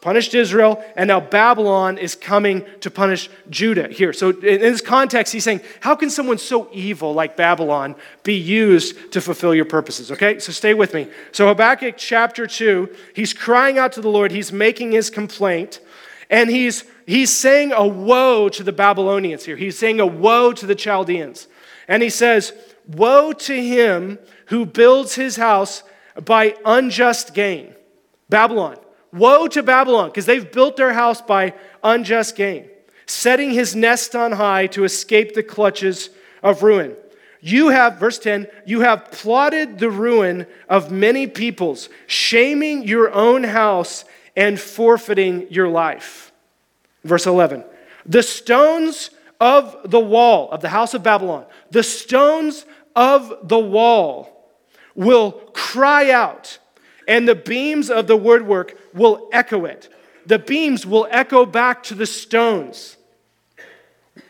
punished 0.08 0.34
Israel, 0.34 0.82
and 0.96 1.10
now 1.10 1.20
Babylon 1.20 1.98
is 1.98 2.16
coming 2.16 2.66
to 2.80 2.90
punish 2.90 3.30
Judah 3.50 3.90
here. 3.90 4.14
So, 4.14 4.30
in 4.30 4.62
this 4.62 4.80
context, 4.80 5.34
he's 5.34 5.44
saying, 5.44 5.60
How 5.82 5.98
can 5.98 6.10
someone 6.10 6.38
so 6.38 6.70
evil 6.72 7.14
like 7.14 7.36
Babylon 7.36 7.94
be 8.24 8.36
used 8.36 9.12
to 9.12 9.20
fulfill 9.20 9.54
your 9.54 9.66
purposes? 9.66 10.10
Okay, 10.10 10.40
so 10.40 10.54
stay 10.54 10.74
with 10.74 10.94
me. 10.94 11.10
So, 11.34 11.50
Habakkuk 11.50 11.96
chapter 11.98 12.48
2, 12.48 12.88
he's 13.16 13.34
crying 13.34 13.78
out 13.78 13.92
to 13.94 14.02
the 14.02 14.08
Lord, 14.08 14.32
he's 14.32 14.54
making 14.54 14.94
his 14.94 15.10
complaint, 15.10 15.82
and 16.30 16.50
he's, 16.50 16.86
he's 17.06 17.30
saying 17.30 17.74
a 17.74 17.86
woe 17.86 18.48
to 18.48 18.64
the 18.64 18.72
Babylonians 18.72 19.44
here. 19.44 19.58
He's 19.58 19.78
saying 19.78 20.00
a 20.00 20.08
woe 20.08 20.54
to 20.54 20.66
the 20.66 20.76
Chaldeans. 20.76 21.50
And 21.90 22.02
he 22.02 22.10
says, 22.10 22.54
Woe 22.88 23.34
to 23.34 23.62
him 23.62 24.20
who 24.46 24.66
builds 24.66 25.16
his 25.16 25.36
house 25.36 25.84
by 26.24 26.56
unjust 26.64 27.34
gain. 27.34 27.76
Babylon. 28.30 28.78
Woe 29.14 29.48
to 29.48 29.64
Babylon, 29.64 30.10
because 30.10 30.26
they've 30.26 30.52
built 30.52 30.78
their 30.78 30.94
house 30.94 31.22
by 31.22 31.54
unjust 31.84 32.36
gain, 32.36 32.70
setting 33.06 33.52
his 33.52 33.76
nest 33.76 34.16
on 34.16 34.34
high 34.34 34.68
to 34.68 34.84
escape 34.84 35.34
the 35.34 35.44
clutches 35.44 36.10
of 36.44 36.64
ruin. 36.64 36.96
You 37.40 37.70
have, 37.70 37.98
verse 37.98 38.20
10, 38.20 38.48
you 38.66 38.82
have 38.82 39.12
plotted 39.12 39.80
the 39.80 39.90
ruin 39.90 40.48
of 40.68 40.92
many 40.92 41.28
peoples, 41.28 41.90
shaming 42.08 42.88
your 42.88 43.14
own 43.14 43.44
house 43.44 44.06
and 44.36 44.60
forfeiting 44.60 45.48
your 45.50 45.70
life. 45.70 46.32
Verse 47.04 47.26
11, 47.26 47.64
the 48.06 48.24
stones 48.24 49.12
of 49.40 49.78
the 49.90 50.00
wall 50.00 50.50
of 50.52 50.62
the 50.62 50.70
house 50.70 50.94
of 50.94 51.04
Babylon, 51.04 51.46
the 51.72 51.84
stones 51.84 52.66
of 52.96 53.48
the 53.48 53.60
wall 53.60 54.52
will 54.96 55.32
cry 55.54 56.12
out 56.12 56.58
and 57.08 57.28
the 57.28 57.36
beams 57.36 57.90
of 57.90 58.08
the 58.08 58.18
woodwork 58.18 58.78
will 58.94 59.30
echo 59.32 59.66
it. 59.66 59.90
The 60.26 60.40
beams 60.40 60.86
will 60.86 61.08
echo 61.10 61.46
back 61.46 61.84
to 61.84 61.96
the 61.96 62.06
stones. 62.06 62.98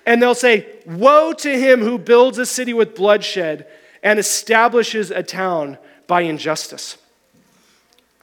And 0.06 0.22
they'll 0.22 0.36
say, 0.36 0.68
Woe 0.86 1.34
to 1.34 1.60
him 1.60 1.82
who 1.82 1.98
builds 1.98 2.38
a 2.38 2.46
city 2.46 2.74
with 2.74 2.96
bloodshed 2.96 3.68
and 4.04 4.20
establishes 4.20 5.10
a 5.10 5.24
town 5.24 5.78
by 6.06 6.22
injustice. 6.22 6.98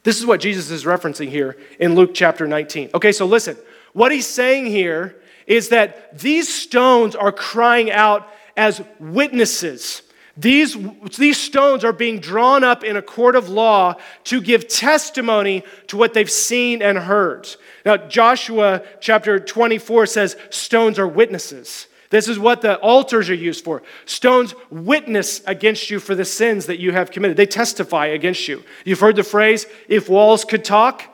This 0.04 0.18
is 0.18 0.26
what 0.26 0.40
Jesus 0.40 0.70
is 0.70 0.84
referencing 0.84 1.28
here 1.28 1.56
in 1.80 1.94
Luke 1.94 2.12
chapter 2.14 2.46
19. 2.46 2.90
Okay, 2.94 3.12
so 3.12 3.26
listen. 3.26 3.56
What 3.92 4.12
he's 4.12 4.26
saying 4.26 4.66
here 4.66 5.16
is 5.46 5.70
that 5.70 6.18
these 6.18 6.52
stones 6.52 7.16
are 7.16 7.32
crying 7.32 7.90
out 7.90 8.28
as 8.56 8.82
witnesses 8.98 10.02
these, 10.36 10.76
these 11.16 11.38
stones 11.38 11.84
are 11.84 11.92
being 11.92 12.18
drawn 12.18 12.64
up 12.64 12.82
in 12.82 12.96
a 12.96 13.02
court 13.02 13.36
of 13.36 13.48
law 13.48 13.94
to 14.24 14.40
give 14.40 14.66
testimony 14.66 15.62
to 15.86 15.96
what 15.96 16.12
they've 16.12 16.30
seen 16.30 16.82
and 16.82 16.98
heard. 16.98 17.48
Now, 17.84 17.96
Joshua 17.96 18.82
chapter 19.00 19.38
24 19.38 20.06
says 20.06 20.36
stones 20.50 20.98
are 20.98 21.06
witnesses. 21.06 21.86
This 22.10 22.28
is 22.28 22.38
what 22.38 22.62
the 22.62 22.78
altars 22.78 23.30
are 23.30 23.34
used 23.34 23.64
for. 23.64 23.82
Stones 24.06 24.54
witness 24.70 25.40
against 25.46 25.90
you 25.90 26.00
for 26.00 26.14
the 26.14 26.24
sins 26.24 26.66
that 26.66 26.80
you 26.80 26.92
have 26.92 27.10
committed, 27.10 27.36
they 27.36 27.46
testify 27.46 28.06
against 28.06 28.48
you. 28.48 28.62
You've 28.84 29.00
heard 29.00 29.16
the 29.16 29.24
phrase, 29.24 29.66
if 29.88 30.08
walls 30.08 30.44
could 30.44 30.64
talk? 30.64 31.04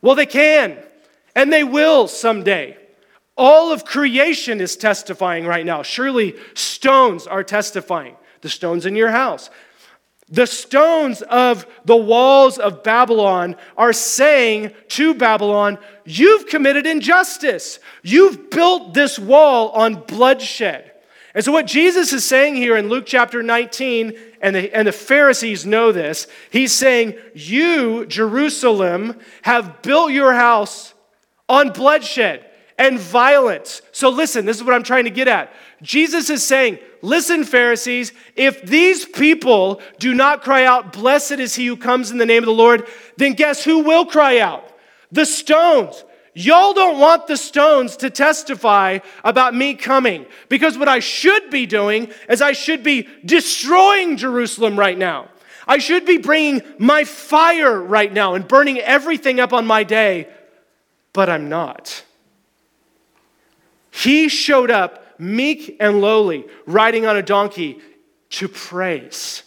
Well, 0.00 0.14
they 0.14 0.26
can, 0.26 0.78
and 1.34 1.52
they 1.52 1.64
will 1.64 2.08
someday. 2.08 2.76
All 3.36 3.72
of 3.72 3.84
creation 3.84 4.60
is 4.60 4.76
testifying 4.76 5.46
right 5.46 5.64
now. 5.64 5.82
Surely 5.82 6.34
stones 6.54 7.26
are 7.26 7.44
testifying 7.44 8.16
the 8.40 8.48
stones 8.48 8.86
in 8.86 8.96
your 8.96 9.10
house. 9.10 9.50
The 10.30 10.46
stones 10.46 11.22
of 11.22 11.66
the 11.86 11.96
walls 11.96 12.58
of 12.58 12.82
Babylon 12.82 13.56
are 13.76 13.94
saying 13.94 14.72
to 14.88 15.14
Babylon, 15.14 15.78
You've 16.04 16.46
committed 16.46 16.86
injustice. 16.86 17.78
You've 18.02 18.50
built 18.50 18.92
this 18.92 19.18
wall 19.18 19.70
on 19.70 20.04
bloodshed. 20.04 20.92
And 21.34 21.44
so, 21.44 21.52
what 21.52 21.66
Jesus 21.66 22.12
is 22.12 22.24
saying 22.24 22.56
here 22.56 22.76
in 22.76 22.88
Luke 22.88 23.04
chapter 23.06 23.42
19, 23.42 24.18
and 24.42 24.56
the, 24.56 24.74
and 24.74 24.88
the 24.88 24.92
Pharisees 24.92 25.64
know 25.64 25.92
this, 25.92 26.26
he's 26.50 26.72
saying, 26.72 27.14
You, 27.34 28.04
Jerusalem, 28.06 29.18
have 29.42 29.80
built 29.80 30.12
your 30.12 30.34
house 30.34 30.92
on 31.48 31.70
bloodshed 31.70 32.47
and 32.78 32.98
violence. 32.98 33.82
So, 33.92 34.08
listen, 34.08 34.46
this 34.46 34.56
is 34.56 34.64
what 34.64 34.74
I'm 34.74 34.82
trying 34.82 35.04
to 35.04 35.10
get 35.10 35.28
at. 35.28 35.52
Jesus 35.82 36.30
is 36.30 36.42
saying, 36.42 36.78
Listen, 37.02 37.44
Pharisees, 37.44 38.12
if 38.34 38.62
these 38.62 39.04
people 39.04 39.80
do 39.98 40.14
not 40.14 40.42
cry 40.42 40.64
out, 40.64 40.92
Blessed 40.92 41.32
is 41.32 41.54
he 41.54 41.66
who 41.66 41.76
comes 41.76 42.10
in 42.10 42.18
the 42.18 42.26
name 42.26 42.42
of 42.42 42.46
the 42.46 42.52
Lord, 42.52 42.86
then 43.16 43.34
guess 43.34 43.62
who 43.62 43.80
will 43.80 44.04
cry 44.04 44.38
out? 44.38 44.64
The 45.12 45.24
stones. 45.24 46.04
Y'all 46.34 46.72
don't 46.72 47.00
want 47.00 47.26
the 47.26 47.36
stones 47.36 47.96
to 47.98 48.10
testify 48.10 48.98
about 49.24 49.54
me 49.54 49.74
coming 49.74 50.26
because 50.48 50.78
what 50.78 50.88
I 50.88 51.00
should 51.00 51.50
be 51.50 51.66
doing 51.66 52.12
is 52.28 52.40
I 52.40 52.52
should 52.52 52.84
be 52.84 53.08
destroying 53.24 54.16
Jerusalem 54.16 54.78
right 54.78 54.96
now. 54.96 55.28
I 55.66 55.78
should 55.78 56.06
be 56.06 56.18
bringing 56.18 56.62
my 56.78 57.04
fire 57.04 57.80
right 57.80 58.12
now 58.12 58.34
and 58.34 58.46
burning 58.46 58.78
everything 58.78 59.40
up 59.40 59.52
on 59.52 59.66
my 59.66 59.82
day, 59.82 60.28
but 61.12 61.28
I'm 61.28 61.48
not. 61.48 62.04
He 63.90 64.28
showed 64.28 64.70
up 64.70 65.04
meek 65.18 65.76
and 65.80 66.00
lowly, 66.00 66.44
riding 66.66 67.06
on 67.06 67.16
a 67.16 67.22
donkey 67.22 67.80
to 68.30 68.48
praise. 68.48 69.42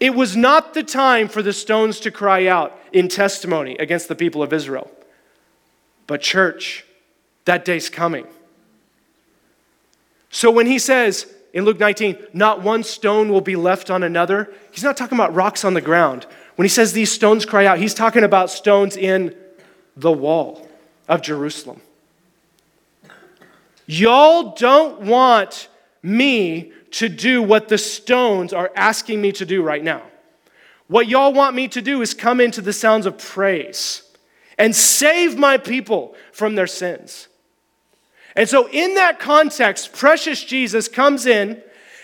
It 0.00 0.14
was 0.14 0.36
not 0.36 0.74
the 0.74 0.84
time 0.84 1.28
for 1.28 1.42
the 1.42 1.52
stones 1.52 2.00
to 2.00 2.10
cry 2.10 2.46
out 2.46 2.78
in 2.92 3.08
testimony 3.08 3.76
against 3.78 4.08
the 4.08 4.14
people 4.14 4.42
of 4.42 4.52
Israel. 4.52 4.90
But, 6.06 6.20
church, 6.20 6.84
that 7.44 7.64
day's 7.64 7.90
coming. 7.90 8.26
So, 10.30 10.50
when 10.50 10.66
he 10.66 10.78
says 10.78 11.26
in 11.52 11.64
Luke 11.64 11.80
19, 11.80 12.18
not 12.32 12.62
one 12.62 12.84
stone 12.84 13.32
will 13.32 13.40
be 13.40 13.56
left 13.56 13.90
on 13.90 14.02
another, 14.02 14.52
he's 14.70 14.84
not 14.84 14.96
talking 14.96 15.18
about 15.18 15.34
rocks 15.34 15.64
on 15.64 15.74
the 15.74 15.80
ground. 15.80 16.26
When 16.56 16.64
he 16.64 16.68
says 16.68 16.92
these 16.92 17.10
stones 17.10 17.44
cry 17.44 17.66
out, 17.66 17.78
he's 17.78 17.94
talking 17.94 18.24
about 18.24 18.50
stones 18.50 18.96
in 18.96 19.34
the 19.96 20.12
wall 20.12 20.68
of 21.08 21.22
Jerusalem. 21.22 21.80
Y'all 23.90 24.54
don't 24.54 25.00
want 25.00 25.70
me 26.02 26.72
to 26.90 27.08
do 27.08 27.42
what 27.42 27.68
the 27.68 27.78
stones 27.78 28.52
are 28.52 28.70
asking 28.76 29.18
me 29.18 29.32
to 29.32 29.46
do 29.46 29.62
right 29.62 29.82
now. 29.82 30.02
What 30.88 31.08
y'all 31.08 31.32
want 31.32 31.56
me 31.56 31.68
to 31.68 31.80
do 31.80 32.02
is 32.02 32.12
come 32.12 32.38
into 32.38 32.60
the 32.60 32.74
sounds 32.74 33.06
of 33.06 33.16
praise 33.16 34.02
and 34.58 34.76
save 34.76 35.38
my 35.38 35.56
people 35.56 36.14
from 36.32 36.54
their 36.54 36.66
sins. 36.66 37.28
And 38.36 38.46
so, 38.46 38.68
in 38.68 38.94
that 38.96 39.18
context, 39.18 39.94
precious 39.94 40.44
Jesus 40.44 40.86
comes 40.86 41.24
in 41.24 41.62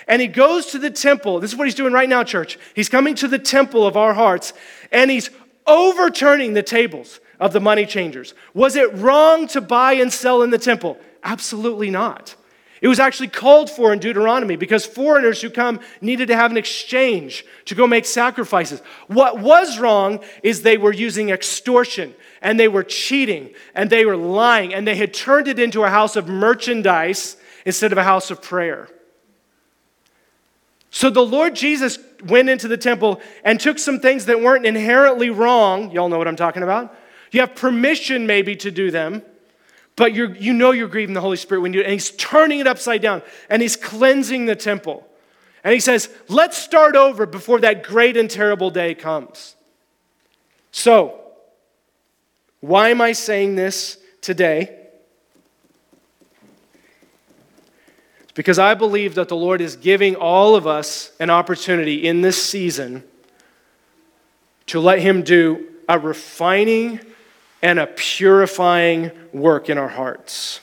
and 0.09 0.23
he 0.23 0.29
goes 0.29 0.67
to 0.67 0.79
the 0.79 0.91
temple. 0.91 1.39
This 1.39 1.53
is 1.53 1.57
what 1.59 1.67
he's 1.67 1.75
doing 1.75 1.93
right 1.93 2.09
now, 2.09 2.25
church. 2.25 2.59
He's 2.75 2.89
coming 2.89 3.15
to 3.17 3.29
the 3.29 3.39
temple 3.39 3.87
of 3.87 3.95
our 3.95 4.15
hearts 4.15 4.55
and 4.91 5.11
he's 5.11 5.29
overturning 5.67 6.55
the 6.55 6.63
tables 6.63 7.21
of 7.39 7.53
the 7.53 7.61
money 7.61 7.85
changers. 7.85 8.33
Was 8.55 8.75
it 8.75 8.91
wrong 8.95 9.47
to 9.49 9.61
buy 9.61 9.95
and 9.95 10.11
sell 10.11 10.43
in 10.43 10.49
the 10.49 10.59
temple? 10.59 10.99
Absolutely 11.25 11.91
not. 11.91 12.37
It 12.83 12.89
was 12.89 13.01
actually 13.01 13.29
called 13.29 13.71
for 13.71 13.95
in 13.95 13.99
Deuteronomy 13.99 14.57
because 14.57 14.85
foreigners 14.85 15.41
who 15.41 15.49
come 15.49 15.81
needed 16.03 16.29
to 16.29 16.37
have 16.37 16.51
an 16.51 16.59
exchange 16.59 17.47
to 17.65 17.75
go 17.75 17.87
make 17.87 18.05
sacrifices. 18.05 18.81
What 19.07 19.39
was 19.39 19.79
wrong 19.79 20.23
is 20.43 20.61
they 20.61 20.77
were 20.77 20.93
using 20.93 21.31
extortion 21.31 22.15
and 22.43 22.61
they 22.61 22.69
were 22.69 22.83
cheating 22.83 23.55
and 23.75 23.89
they 23.89 24.05
were 24.05 24.19
lying 24.19 24.75
and 24.75 24.87
they 24.87 24.97
had 24.97 25.15
turned 25.15 25.49
it 25.49 25.59
into 25.59 25.83
a 25.83 25.89
house 25.89 26.15
of 26.15 26.29
merchandise 26.29 27.39
instead 27.65 27.91
of 27.91 27.97
a 27.97 28.05
house 28.05 28.31
of 28.31 28.43
prayer. 28.43 28.91
So 30.91 31.09
the 31.09 31.25
Lord 31.25 31.57
Jesus 31.57 31.99
went 32.27 32.51
into 32.51 32.69
the 32.69 32.77
temple 32.77 33.23
and 33.45 33.59
took 33.59 33.79
some 33.79 33.99
things 33.99 34.27
that 34.27 34.43
weren't 34.43 34.67
inherently 34.67 35.31
wrong. 35.31 35.91
Y'all 35.91 36.11
know 36.11 36.19
what 36.19 36.29
I'm 36.29 36.37
talking 36.37 36.63
about. 36.63 36.95
You 37.33 37.41
have 37.41 37.55
permission 37.55 38.27
maybe 38.27 38.57
to 38.57 38.71
do 38.71 38.91
them 38.91 39.23
but 39.97 40.15
you 40.15 40.35
you 40.39 40.53
know 40.53 40.73
you're 40.73 40.89
grieving 40.89 41.15
the 41.15 41.21
Holy 41.21 41.37
Spirit 41.37 41.61
when 41.61 41.73
you, 41.73 41.81
and 41.83 41.93
he's 41.93 42.11
turning 42.13 42.61
it 42.61 42.67
upside 42.67 43.03
down 43.03 43.23
and 43.49 43.63
he's 43.63 43.77
cleansing 43.77 44.47
the 44.47 44.57
temple. 44.57 45.07
And 45.63 45.73
he 45.73 45.81
says, 45.81 46.11
let's 46.29 46.59
start 46.59 46.95
over 46.95 47.25
before 47.25 47.61
that 47.61 47.83
great 47.83 48.19
and 48.19 48.31
terrible 48.31 48.71
day 48.71 48.95
comes. 48.95 49.57
So, 50.73 51.21
why 52.61 52.91
am 52.91 53.01
I 53.01 53.13
saying 53.13 53.55
this 53.55 53.97
today? 54.21 54.77
Because 58.35 58.59
I 58.59 58.75
believe 58.75 59.15
that 59.15 59.29
the 59.29 59.37
Lord 59.37 59.61
is 59.61 59.77
giving 59.77 60.17
all 60.17 60.57
of 60.57 60.67
us 60.67 61.13
an 61.21 61.31
opportunity 61.31 62.07
in 62.07 62.21
this 62.21 62.43
season 62.43 63.05
to 64.67 64.81
let 64.81 64.99
Him 64.99 65.23
do 65.23 65.69
a 65.89 65.99
refining 65.99 67.01
and 67.65 67.79
a 67.79 67.87
purifying 67.87 69.11
work 69.33 69.71
in 69.71 69.79
our 69.79 69.89
hearts 69.89 70.61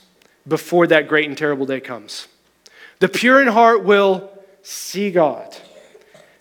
before 0.48 0.86
that 0.86 1.08
great 1.08 1.28
and 1.28 1.36
terrible 1.36 1.66
day 1.66 1.80
comes. 1.80 2.28
The 3.00 3.10
pure 3.10 3.42
in 3.42 3.48
heart 3.48 3.84
will 3.84 4.32
see 4.62 5.10
God. 5.10 5.58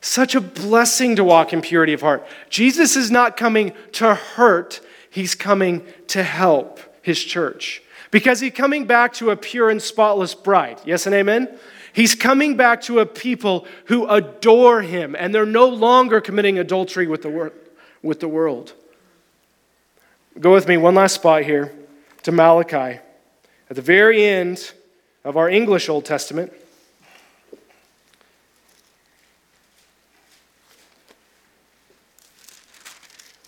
Such 0.03 0.35
a 0.35 0.41
blessing 0.41 1.17
to 1.17 1.25
walk 1.25 1.55
in 1.55 1.63
purity 1.63 1.95
of 1.95 2.03
heart. 2.03 2.27
Jesus 2.51 2.95
is 2.95 3.11
not 3.11 3.39
coming 3.39 3.73
to 3.93 4.15
hurt, 4.15 4.83
he's 5.09 5.35
coming 5.35 5.83
to 6.09 6.23
help 6.23 6.79
his 7.01 7.25
church. 7.25 7.83
Because 8.11 8.41
he's 8.41 8.53
coming 8.53 8.85
back 8.85 9.15
to 9.15 9.31
a 9.31 9.37
pure 9.37 9.71
and 9.71 9.81
spotless 9.81 10.35
bride. 10.35 10.79
Yes 10.85 11.07
and 11.07 11.15
amen? 11.15 11.49
He's 11.95 12.15
coming 12.15 12.59
back 12.59 12.83
to 12.83 12.99
a 12.99 13.07
people 13.07 13.67
who 13.87 14.07
adore 14.07 14.83
him 14.83 15.17
and 15.19 15.35
they're 15.35 15.47
no 15.47 15.69
longer 15.69 16.21
committing 16.21 16.59
adultery 16.59 17.07
with 17.07 17.23
the, 17.23 17.31
wor- 17.31 17.55
with 18.03 18.21
the 18.21 18.29
world. 18.29 18.75
Go 20.39 20.53
with 20.53 20.69
me 20.69 20.77
one 20.77 20.95
last 20.95 21.17
spot 21.17 21.43
here 21.43 21.73
to 22.23 22.31
Malachi. 22.31 23.01
At 23.69 23.77
the 23.77 23.83
very 23.83 24.25
end 24.25 24.73
of 25.25 25.37
our 25.37 25.49
English 25.49 25.89
Old 25.89 26.05
Testament, 26.05 26.53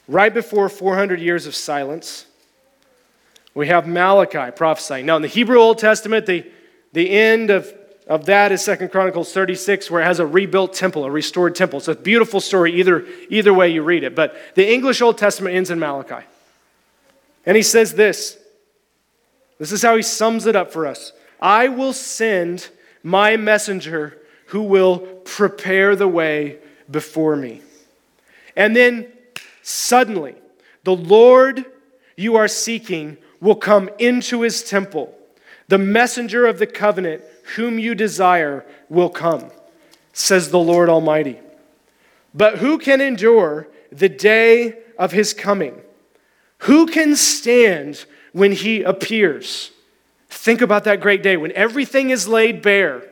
right 0.08 0.34
before 0.34 0.68
400 0.68 1.20
years 1.20 1.46
of 1.46 1.54
silence, 1.54 2.26
we 3.54 3.68
have 3.68 3.86
Malachi 3.86 4.50
prophesying. 4.50 5.06
Now, 5.06 5.16
in 5.16 5.22
the 5.22 5.28
Hebrew 5.28 5.58
Old 5.58 5.78
Testament, 5.78 6.26
the, 6.26 6.44
the 6.92 7.10
end 7.10 7.50
of, 7.50 7.72
of 8.08 8.26
that 8.26 8.50
is 8.50 8.62
Second 8.62 8.90
Chronicles 8.90 9.32
36, 9.32 9.88
where 9.88 10.02
it 10.02 10.06
has 10.06 10.18
a 10.18 10.26
rebuilt 10.26 10.74
temple, 10.74 11.04
a 11.04 11.10
restored 11.10 11.54
temple. 11.54 11.78
It's 11.78 11.88
a 11.88 11.94
beautiful 11.94 12.40
story, 12.40 12.74
either, 12.80 13.06
either 13.28 13.54
way 13.54 13.68
you 13.70 13.82
read 13.82 14.02
it. 14.02 14.16
But 14.16 14.36
the 14.56 14.70
English 14.72 15.00
Old 15.00 15.16
Testament 15.16 15.54
ends 15.54 15.70
in 15.70 15.78
Malachi. 15.78 16.26
And 17.44 17.56
he 17.56 17.62
says 17.62 17.94
this 17.94 18.38
this 19.58 19.72
is 19.72 19.82
how 19.82 19.96
he 19.96 20.02
sums 20.02 20.46
it 20.46 20.56
up 20.56 20.72
for 20.72 20.86
us 20.86 21.12
I 21.40 21.68
will 21.68 21.92
send 21.92 22.68
my 23.02 23.36
messenger 23.36 24.18
who 24.46 24.62
will 24.62 24.98
prepare 24.98 25.96
the 25.96 26.08
way 26.08 26.58
before 26.90 27.36
me. 27.36 27.62
And 28.56 28.76
then 28.76 29.10
suddenly, 29.62 30.34
the 30.84 30.94
Lord 30.94 31.64
you 32.16 32.36
are 32.36 32.48
seeking 32.48 33.16
will 33.40 33.56
come 33.56 33.88
into 33.98 34.42
his 34.42 34.62
temple. 34.62 35.16
The 35.68 35.78
messenger 35.78 36.46
of 36.46 36.58
the 36.58 36.66
covenant, 36.66 37.22
whom 37.56 37.78
you 37.78 37.94
desire, 37.94 38.66
will 38.88 39.08
come, 39.08 39.50
says 40.12 40.50
the 40.50 40.58
Lord 40.58 40.88
Almighty. 40.88 41.40
But 42.34 42.58
who 42.58 42.78
can 42.78 43.00
endure 43.00 43.68
the 43.90 44.08
day 44.08 44.78
of 44.98 45.12
his 45.12 45.32
coming? 45.32 45.80
Who 46.62 46.86
can 46.86 47.16
stand 47.16 48.04
when 48.32 48.52
he 48.52 48.82
appears? 48.82 49.72
Think 50.28 50.60
about 50.60 50.84
that 50.84 51.00
great 51.00 51.22
day 51.22 51.36
when 51.36 51.50
everything 51.52 52.10
is 52.10 52.28
laid 52.28 52.62
bare. 52.62 53.02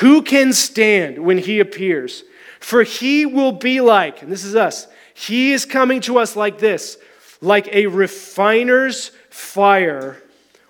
Who 0.00 0.22
can 0.22 0.52
stand 0.52 1.18
when 1.18 1.38
he 1.38 1.60
appears? 1.60 2.24
For 2.60 2.82
he 2.82 3.26
will 3.26 3.52
be 3.52 3.82
like, 3.82 4.22
and 4.22 4.32
this 4.32 4.42
is 4.42 4.56
us, 4.56 4.86
he 5.12 5.52
is 5.52 5.66
coming 5.66 6.00
to 6.02 6.18
us 6.18 6.34
like 6.34 6.58
this 6.58 6.96
like 7.42 7.68
a 7.74 7.88
refiner's 7.88 9.10
fire 9.28 10.16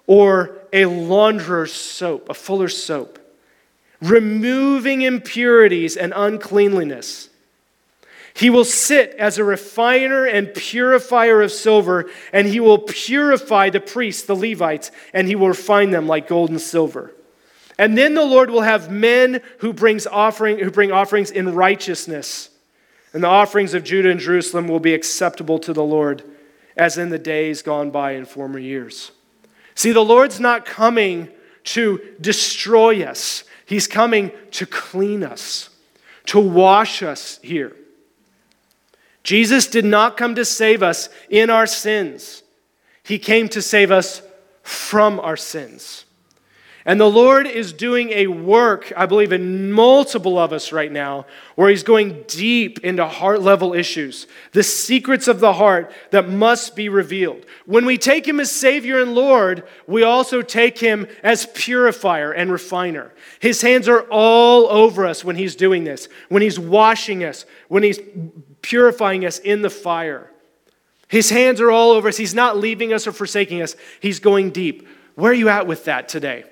or 0.08 0.58
a 0.72 0.86
launderer's 0.86 1.72
soap, 1.72 2.28
a 2.28 2.34
fuller's 2.34 2.76
soap, 2.76 3.20
removing 4.02 5.02
impurities 5.02 5.96
and 5.96 6.12
uncleanliness. 6.16 7.28
He 8.34 8.50
will 8.50 8.64
sit 8.64 9.14
as 9.16 9.38
a 9.38 9.44
refiner 9.44 10.26
and 10.26 10.52
purifier 10.52 11.40
of 11.40 11.52
silver, 11.52 12.10
and 12.32 12.48
he 12.48 12.58
will 12.58 12.78
purify 12.78 13.70
the 13.70 13.80
priests, 13.80 14.24
the 14.24 14.34
Levites, 14.34 14.90
and 15.12 15.28
he 15.28 15.36
will 15.36 15.48
refine 15.48 15.90
them 15.90 16.08
like 16.08 16.26
gold 16.26 16.50
and 16.50 16.60
silver. 16.60 17.12
And 17.78 17.96
then 17.96 18.14
the 18.14 18.24
Lord 18.24 18.50
will 18.50 18.62
have 18.62 18.90
men 18.90 19.40
who, 19.58 19.72
brings 19.72 20.06
offering, 20.06 20.58
who 20.58 20.70
bring 20.72 20.90
offerings 20.90 21.30
in 21.30 21.54
righteousness. 21.54 22.50
And 23.12 23.22
the 23.22 23.28
offerings 23.28 23.72
of 23.72 23.84
Judah 23.84 24.10
and 24.10 24.18
Jerusalem 24.18 24.66
will 24.66 24.80
be 24.80 24.94
acceptable 24.94 25.60
to 25.60 25.72
the 25.72 25.84
Lord 25.84 26.24
as 26.76 26.98
in 26.98 27.10
the 27.10 27.18
days 27.18 27.62
gone 27.62 27.92
by 27.92 28.12
in 28.12 28.24
former 28.24 28.58
years. 28.58 29.12
See, 29.76 29.92
the 29.92 30.04
Lord's 30.04 30.40
not 30.40 30.64
coming 30.64 31.28
to 31.64 32.00
destroy 32.20 33.04
us, 33.04 33.44
He's 33.66 33.86
coming 33.86 34.30
to 34.50 34.66
clean 34.66 35.22
us, 35.22 35.70
to 36.26 36.38
wash 36.38 37.02
us 37.02 37.38
here. 37.42 37.74
Jesus 39.24 39.66
did 39.66 39.84
not 39.84 40.16
come 40.16 40.34
to 40.36 40.44
save 40.44 40.82
us 40.82 41.08
in 41.28 41.50
our 41.50 41.66
sins, 41.66 42.42
He 43.02 43.18
came 43.18 43.48
to 43.48 43.60
save 43.60 43.90
us 43.90 44.22
from 44.62 45.18
our 45.18 45.36
sins. 45.36 46.04
And 46.86 47.00
the 47.00 47.10
Lord 47.10 47.46
is 47.46 47.72
doing 47.72 48.10
a 48.10 48.26
work, 48.26 48.92
I 48.94 49.06
believe, 49.06 49.32
in 49.32 49.72
multiple 49.72 50.38
of 50.38 50.52
us 50.52 50.70
right 50.70 50.92
now, 50.92 51.24
where 51.54 51.70
He's 51.70 51.82
going 51.82 52.24
deep 52.26 52.80
into 52.80 53.06
heart 53.06 53.40
level 53.40 53.72
issues, 53.72 54.26
the 54.52 54.62
secrets 54.62 55.26
of 55.26 55.40
the 55.40 55.54
heart 55.54 55.90
that 56.10 56.28
must 56.28 56.76
be 56.76 56.90
revealed. 56.90 57.46
When 57.64 57.86
we 57.86 57.96
take 57.96 58.28
Him 58.28 58.38
as 58.38 58.52
Savior 58.52 59.00
and 59.00 59.14
Lord, 59.14 59.66
we 59.86 60.02
also 60.02 60.42
take 60.42 60.78
Him 60.78 61.06
as 61.22 61.46
purifier 61.54 62.32
and 62.32 62.52
refiner. 62.52 63.14
His 63.40 63.62
hands 63.62 63.88
are 63.88 64.02
all 64.10 64.68
over 64.68 65.06
us 65.06 65.24
when 65.24 65.36
He's 65.36 65.56
doing 65.56 65.84
this, 65.84 66.10
when 66.28 66.42
He's 66.42 66.58
washing 66.58 67.24
us, 67.24 67.46
when 67.68 67.82
He's 67.82 67.98
purifying 68.64 69.26
us 69.26 69.38
in 69.38 69.60
the 69.60 69.68
fire. 69.68 70.30
His 71.06 71.28
hands 71.28 71.60
are 71.60 71.70
all 71.70 71.90
over 71.90 72.08
us. 72.08 72.16
He's 72.16 72.34
not 72.34 72.56
leaving 72.56 72.94
us 72.94 73.06
or 73.06 73.12
forsaking 73.12 73.60
us, 73.60 73.76
He's 74.00 74.18
going 74.18 74.50
deep. 74.50 74.88
Where 75.14 75.30
are 75.30 75.34
you 75.34 75.50
at 75.50 75.66
with 75.66 75.84
that 75.84 76.08
today? 76.08 76.44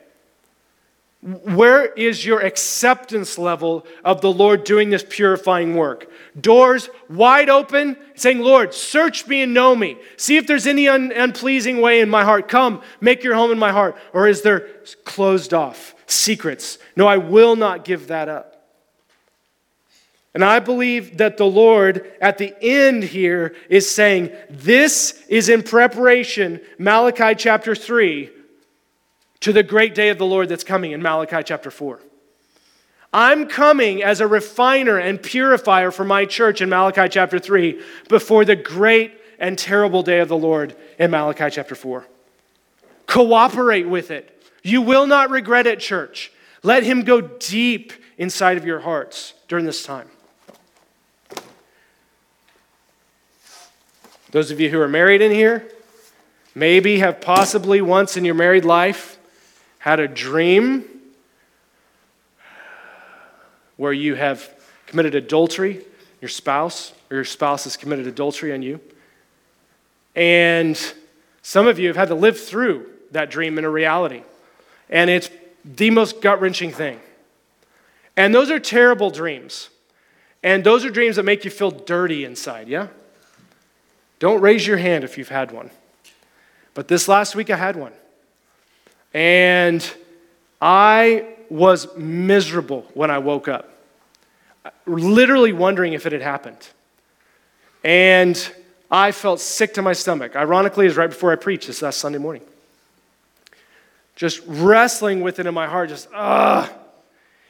Where 1.23 1.87
is 1.87 2.27
your 2.27 2.41
acceptance 2.41 3.39
level 3.39 3.87
of 4.05 4.21
the 4.21 4.33
Lord 4.33 4.65
doing 4.65 4.91
this 4.91 5.05
purifying 5.09 5.75
work? 5.75 6.11
Doors 6.39 6.91
wide 7.09 7.49
open, 7.49 7.97
saying, 8.15 8.41
Lord, 8.41 8.75
search 8.75 9.27
me 9.27 9.43
and 9.43 9.55
know 9.55 9.75
me. 9.75 9.97
See 10.17 10.37
if 10.37 10.47
there's 10.47 10.67
any 10.67 10.89
un- 10.89 11.13
unpleasing 11.13 11.81
way 11.81 12.01
in 12.01 12.11
my 12.11 12.25
heart. 12.25 12.49
Come, 12.49 12.83
make 13.01 13.23
your 13.25 13.37
home 13.37 13.53
in 13.53 13.59
my 13.59 13.71
heart. 13.71 13.97
Or 14.13 14.27
is 14.29 14.43
there 14.43 14.69
closed 15.05 15.55
off 15.55 15.95
secrets? 16.07 16.79
No, 16.95 17.07
I 17.07 17.17
will 17.17 17.57
not 17.57 17.85
give 17.85 18.09
that 18.09 18.29
up. 18.29 18.52
And 20.35 20.45
I 20.45 20.61
believe 20.61 21.19
that 21.19 21.37
the 21.37 21.47
Lord 21.47 22.11
at 22.21 22.39
the 22.39 22.55
end 22.63 23.05
here 23.05 23.55
is 23.69 23.91
saying, 23.91 24.31
This 24.49 25.23
is 25.29 25.49
in 25.49 25.63
preparation, 25.63 26.61
Malachi 26.79 27.35
chapter 27.35 27.75
3 27.75 28.31
to 29.41 29.53
the 29.53 29.63
great 29.63 29.95
day 29.95 30.09
of 30.09 30.19
the 30.19 30.27
Lord 30.27 30.49
that's 30.49 30.65
coming 30.65 30.93
in 30.93 31.03
Malachi 31.03 31.43
chapter 31.45 31.71
4. 31.71 32.01
I'm 33.13 33.47
coming 33.47 34.03
as 34.03 34.21
a 34.21 34.27
refiner 34.27 34.97
and 34.97 35.23
purifier 35.23 35.91
for 35.91 36.05
my 36.05 36.25
church 36.25 36.63
in 36.63 36.71
Malachi 36.71 37.09
chapter 37.11 37.39
3 37.39 37.83
before 38.09 38.45
the 38.47 38.57
great 38.57 39.13
and 39.39 39.59
terrible 39.59 40.03
day 40.03 40.21
of 40.21 40.29
the 40.29 40.37
Lord 40.37 40.75
in 40.99 41.11
Malachi 41.11 41.51
chapter 41.51 41.75
4. 41.75 42.07
Cooperate 43.07 43.87
with 43.87 44.11
it. 44.11 44.43
You 44.63 44.81
will 44.81 45.07
not 45.07 45.29
regret 45.29 45.67
it, 45.67 45.81
church. 45.81 46.33
Let 46.63 46.85
Him 46.85 47.03
go 47.03 47.21
deep 47.21 47.93
inside 48.17 48.57
of 48.57 48.65
your 48.65 48.81
hearts 48.81 49.35
during 49.49 49.67
this 49.67 49.83
time. 49.83 50.09
Those 54.33 54.51
of 54.51 54.61
you 54.61 54.71
who 54.71 54.81
are 54.81 54.89
married 54.89 55.21
in 55.21 55.31
here, 55.31 55.63
maybe 56.55 56.99
have 56.99 57.21
possibly 57.21 57.83
once 57.83 58.17
in 58.17 58.25
your 58.25 58.35
married 58.35 58.65
life 58.65 59.19
had 59.79 60.01
a 60.01 60.09
dream 60.09 60.85
where 63.77 63.93
you 63.93 64.15
have 64.15 64.49
committed 64.87 65.15
adultery, 65.15 65.85
your 66.23 66.31
spouse, 66.31 66.93
or 67.11 67.17
your 67.17 67.25
spouse 67.25 67.65
has 67.65 67.77
committed 67.77 68.07
adultery 68.07 68.55
on 68.55 68.63
you. 68.63 68.81
And 70.17 70.81
some 71.43 71.67
of 71.67 71.79
you 71.79 71.89
have 71.89 71.97
had 71.97 72.09
to 72.09 72.15
live 72.15 72.41
through 72.41 72.89
that 73.11 73.31
dream 73.31 73.59
in 73.59 73.67
a 73.67 73.71
reality. 73.71 74.23
And 74.89 75.11
it's 75.11 75.29
the 75.63 75.91
most 75.91 76.23
gut 76.23 76.41
wrenching 76.41 76.73
thing. 76.73 76.99
And 78.17 78.35
those 78.35 78.51
are 78.51 78.59
terrible 78.59 79.11
dreams. 79.11 79.69
And 80.43 80.65
those 80.65 80.87
are 80.87 80.91
dreams 80.91 81.17
that 81.17 81.25
make 81.25 81.45
you 81.45 81.51
feel 81.51 81.71
dirty 81.71 82.25
inside, 82.25 82.69
yeah? 82.69 82.89
Don't 84.23 84.41
raise 84.41 84.65
your 84.65 84.77
hand 84.77 85.03
if 85.03 85.19
you've 85.19 85.31
had 85.31 85.51
one. 85.51 85.69
But 86.75 86.87
this 86.87 87.09
last 87.09 87.35
week 87.35 87.51
I 87.51 87.57
had 87.57 87.75
one. 87.75 87.93
And 89.13 89.85
I 90.61 91.27
was 91.51 91.93
miserable 91.97 92.87
when 92.95 93.11
I 93.11 93.19
woke 93.19 93.49
up, 93.49 93.69
literally 94.87 95.53
wondering 95.53 95.95
if 95.95 96.07
it 96.07 96.13
had 96.13 96.23
happened. 96.23 96.69
And 97.83 98.39
I 98.93 99.11
felt 99.11 99.41
sick 99.41 99.75
to 99.75 99.83
my 99.83 99.93
stomach. 99.93 100.37
Ironically, 100.37 100.85
it 100.85 100.91
was 100.91 100.97
right 100.97 101.11
before 101.11 101.33
I 101.33 101.35
preached 101.35 101.67
this 101.67 101.83
last 101.83 101.99
Sunday 101.99 102.19
morning. 102.19 102.43
Just 104.15 104.41
wrestling 104.47 105.23
with 105.23 105.41
it 105.41 105.47
in 105.47 105.55
my 105.55 105.67
heart, 105.67 105.89
just, 105.89 106.09
ah. 106.15 106.73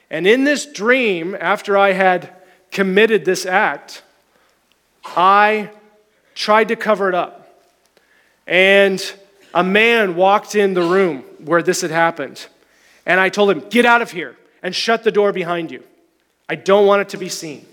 And 0.08 0.26
in 0.26 0.44
this 0.44 0.64
dream, 0.64 1.37
after 1.38 1.76
I 1.76 1.92
had 1.92 2.35
committed 2.70 3.26
this 3.26 3.44
act, 3.44 4.02
I 5.04 5.68
tried 6.35 6.68
to 6.68 6.77
cover 6.77 7.09
it 7.09 7.14
up. 7.14 7.64
And 8.47 9.03
a 9.55 9.62
man 9.62 10.16
walked 10.16 10.55
in 10.55 10.75
the 10.75 10.83
room 10.83 11.21
where 11.45 11.62
this 11.62 11.81
had 11.81 11.90
happened. 11.90 12.47
And 13.07 13.21
I 13.21 13.29
told 13.29 13.51
him, 13.51 13.61
Get 13.68 13.87
out 13.87 14.03
of 14.03 14.11
here 14.11 14.37
and 14.62 14.75
shut 14.75 15.05
the 15.05 15.12
door 15.12 15.33
behind 15.33 15.71
you. 15.71 15.83
I 16.49 16.55
don't 16.55 16.87
want 16.87 17.03
it 17.03 17.09
to 17.11 17.16
be 17.16 17.29
seen. 17.29 17.66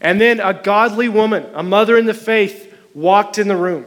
And 0.00 0.20
then 0.20 0.40
a 0.40 0.54
godly 0.54 1.08
woman, 1.08 1.46
a 1.54 1.62
mother 1.62 1.96
in 1.96 2.06
the 2.06 2.14
faith, 2.14 2.74
walked 2.94 3.38
in 3.38 3.48
the 3.48 3.56
room. 3.56 3.84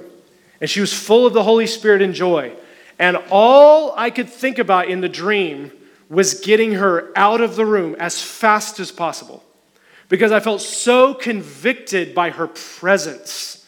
And 0.59 0.69
she 0.69 0.81
was 0.81 0.93
full 0.93 1.25
of 1.25 1.33
the 1.33 1.43
Holy 1.43 1.67
Spirit 1.67 2.01
and 2.01 2.13
joy. 2.13 2.53
And 2.99 3.17
all 3.31 3.93
I 3.97 4.09
could 4.09 4.29
think 4.29 4.59
about 4.59 4.89
in 4.89 5.01
the 5.01 5.09
dream 5.09 5.71
was 6.09 6.35
getting 6.35 6.73
her 6.73 7.11
out 7.15 7.41
of 7.41 7.55
the 7.55 7.65
room 7.65 7.95
as 7.97 8.21
fast 8.21 8.79
as 8.79 8.91
possible 8.91 9.43
because 10.11 10.33
I 10.33 10.41
felt 10.41 10.59
so 10.59 11.13
convicted 11.13 12.13
by 12.13 12.31
her 12.31 12.47
presence. 12.47 13.65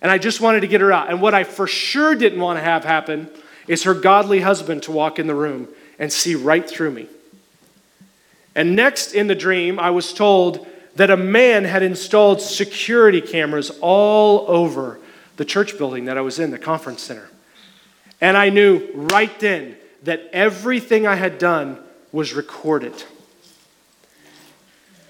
And 0.00 0.08
I 0.08 0.16
just 0.16 0.40
wanted 0.40 0.60
to 0.60 0.68
get 0.68 0.80
her 0.80 0.92
out. 0.92 1.10
And 1.10 1.20
what 1.20 1.34
I 1.34 1.42
for 1.42 1.66
sure 1.66 2.14
didn't 2.14 2.38
want 2.38 2.56
to 2.56 2.62
have 2.62 2.84
happen 2.84 3.28
is 3.66 3.82
her 3.82 3.94
godly 3.94 4.42
husband 4.42 4.84
to 4.84 4.92
walk 4.92 5.18
in 5.18 5.26
the 5.26 5.34
room 5.34 5.66
and 5.98 6.12
see 6.12 6.36
right 6.36 6.64
through 6.70 6.92
me. 6.92 7.08
And 8.54 8.76
next 8.76 9.12
in 9.12 9.26
the 9.26 9.34
dream, 9.34 9.80
I 9.80 9.90
was 9.90 10.14
told 10.14 10.68
that 10.94 11.10
a 11.10 11.16
man 11.16 11.64
had 11.64 11.82
installed 11.82 12.40
security 12.40 13.20
cameras 13.20 13.72
all 13.80 14.44
over 14.48 15.00
the 15.36 15.44
church 15.44 15.76
building 15.76 16.04
that 16.04 16.16
I 16.16 16.20
was 16.20 16.38
in, 16.38 16.52
the 16.52 16.58
conference 16.60 17.02
center. 17.02 17.28
And 18.20 18.36
I 18.36 18.50
knew 18.50 18.88
right 18.94 19.36
then 19.40 19.74
that 20.04 20.30
everything 20.32 21.08
I 21.08 21.16
had 21.16 21.38
done 21.38 21.80
was 22.12 22.34
recorded. 22.34 23.02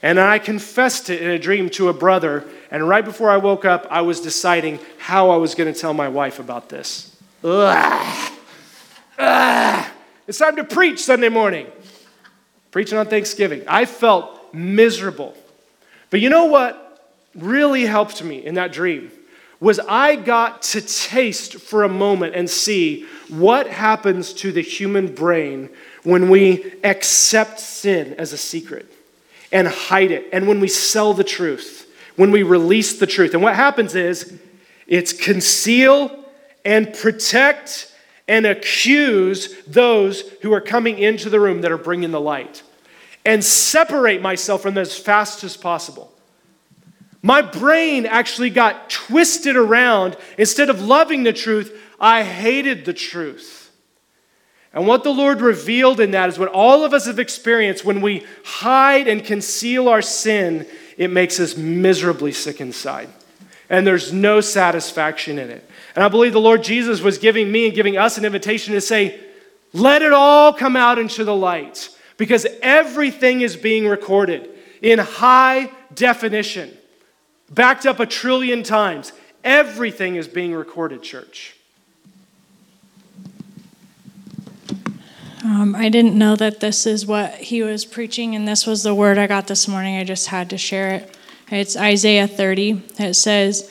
And 0.05 0.21
I 0.21 0.39
confessed 0.39 1.09
it 1.09 1.23
in 1.23 1.31
a 1.31 1.39
dream 1.39 1.71
to 1.71 1.89
a 1.89 1.95
brother. 1.95 2.45
And 2.71 2.87
right 2.87 3.03
before 3.03 3.31
I 3.31 3.39
woke 3.39 3.65
up, 3.65 3.87
I 3.89 4.03
was 4.03 4.21
deciding 4.21 4.79
how 4.99 5.31
I 5.31 5.39
was 5.39 5.55
going 5.55 5.73
to 5.73 5.81
tell 5.81 5.95
my 5.95 6.09
wife 6.09 6.39
about 6.39 6.69
this. 6.69 7.17
Ugh. 7.43 8.33
Ugh. 9.19 9.87
It's 10.27 10.37
time 10.37 10.57
to 10.57 10.65
preach 10.65 11.03
Sunday 11.03 11.31
morning. 11.31 11.69
Preaching 12.71 12.99
on 12.99 13.07
Thanksgiving. 13.07 13.63
I 13.67 13.87
felt 13.87 14.53
miserable. 14.53 15.35
But 16.11 16.21
you 16.21 16.29
know 16.29 16.45
what 16.45 17.17
really 17.35 17.87
helped 17.87 18.23
me 18.23 18.45
in 18.45 18.57
that 18.57 18.75
dream? 18.75 19.11
Was 19.59 19.81
I 19.89 20.17
got 20.17 20.61
to 20.65 20.83
taste 20.83 21.55
for 21.55 21.83
a 21.83 21.89
moment 21.89 22.35
and 22.35 22.51
see 22.51 23.07
what 23.31 23.69
happens 23.69 24.35
to 24.35 24.53
the 24.53 24.61
human 24.61 25.15
brain 25.15 25.71
when 26.03 26.29
we 26.29 26.75
accept 26.85 27.59
sin 27.59 28.13
as 28.19 28.35
a 28.35 28.37
secret 28.37 28.91
and 29.55 29.69
hide 29.69 30.11
it, 30.11 30.29
and 30.33 30.47
when 30.47 30.61
we 30.61 30.69
sell 30.69 31.15
the 31.15 31.25
truth, 31.25 31.89
when 32.17 32.31
we 32.31 32.43
release 32.43 32.99
the 32.99 33.07
truth. 33.07 33.33
And 33.33 33.43
what 33.43 33.55
happens 33.55 33.95
is 33.95 34.39
it's 34.87 35.13
conceal 35.13 36.25
and 36.65 36.93
protect 36.93 37.93
and 38.27 38.47
accuse 38.47 39.55
those 39.67 40.23
who 40.43 40.53
are 40.53 40.61
coming 40.61 40.99
into 40.99 41.31
the 41.31 41.39
room 41.41 41.61
that 41.61 41.71
are 41.71 41.79
bringing 41.79 42.11
the 42.11 42.21
light 42.21 42.63
and 43.25 43.43
separate 43.43 44.21
myself 44.21 44.63
from 44.63 44.75
them 44.75 44.83
as 44.83 44.99
fast 44.99 45.45
as 45.45 45.57
possible. 45.57 46.13
My 47.23 47.41
brain 47.41 48.07
actually 48.07 48.51
got 48.51 48.91
twisted 48.91 49.57
around. 49.57 50.17
Instead 50.37 50.69
of 50.69 50.83
loving 50.83 51.23
the 51.23 51.33
truth, 51.33 51.81
I 51.99 52.23
hated 52.23 52.85
the 52.85 52.93
truth. 52.93 53.64
And 54.75 54.89
what 54.89 55.05
the 55.05 55.13
Lord 55.13 55.41
revealed 55.41 56.01
in 56.01 56.11
that 56.11 56.29
is 56.29 56.39
what 56.39 56.49
all 56.49 56.85
of 56.85 56.93
us 56.93 57.07
have 57.07 57.21
experienced 57.21 57.85
when 57.85 58.01
we 58.01 58.27
hide 58.45 59.07
and 59.07 59.25
conceal 59.25 59.89
our 59.89 60.03
sin, 60.03 60.67
it 60.97 61.11
makes 61.11 61.39
us 61.39 61.57
miserably 61.57 62.33
sick 62.33 62.61
inside. 62.61 63.09
And 63.71 63.87
there's 63.87 64.13
no 64.13 64.41
satisfaction 64.41 65.39
in 65.39 65.49
it. 65.49 65.69
And 65.95 66.05
I 66.05 66.09
believe 66.09 66.33
the 66.33 66.41
Lord 66.41 66.65
Jesus 66.65 67.01
was 67.01 67.19
giving 67.19 67.51
me 67.53 67.67
and 67.67 67.75
giving 67.75 67.97
us 67.97 68.19
an 68.19 68.25
invitation 68.25 68.75
to 68.75 68.81
say, 68.81 69.21
let 69.73 70.03
it 70.03 70.13
all 70.13 70.53
come 70.53 70.77
out 70.77 70.99
into 70.99 71.25
the 71.25 71.35
light 71.35 71.89
because 72.17 72.47
everything 72.61 73.43
is 73.43 73.57
being 73.57 73.87
recorded 73.87 74.51
in 74.83 74.99
high 74.99 75.71
definition, 75.95 76.77
backed 77.51 77.87
up 77.87 78.01
a 78.01 78.07
trillion 78.07 78.65
times. 78.65 79.13
Everything 79.45 80.17
is 80.17 80.27
being 80.27 80.53
recorded, 80.53 81.03
church. 81.03 81.57
Um, 85.45 85.75
I 85.77 85.91
didn't 85.91 86.17
know 86.17 86.37
that 86.37 86.61
this 86.61 86.87
is 86.87 87.05
what 87.05 87.35
he 87.35 87.63
was 87.63 87.85
preaching, 87.85 88.35
and 88.35 88.49
this 88.49 88.67
was 88.67 88.83
the 88.83 88.95
word 88.95 89.19
I 89.19 89.27
got 89.27 89.47
this 89.47 89.69
morning. 89.69 89.99
I 89.99 90.05
just 90.05 90.29
had 90.29 90.49
to 90.51 90.59
share 90.59 90.95
it. 90.95 91.19
It's 91.51 91.77
Isaiah 91.77 92.27
30. 92.27 92.83
It 92.99 93.13
says, 93.13 93.71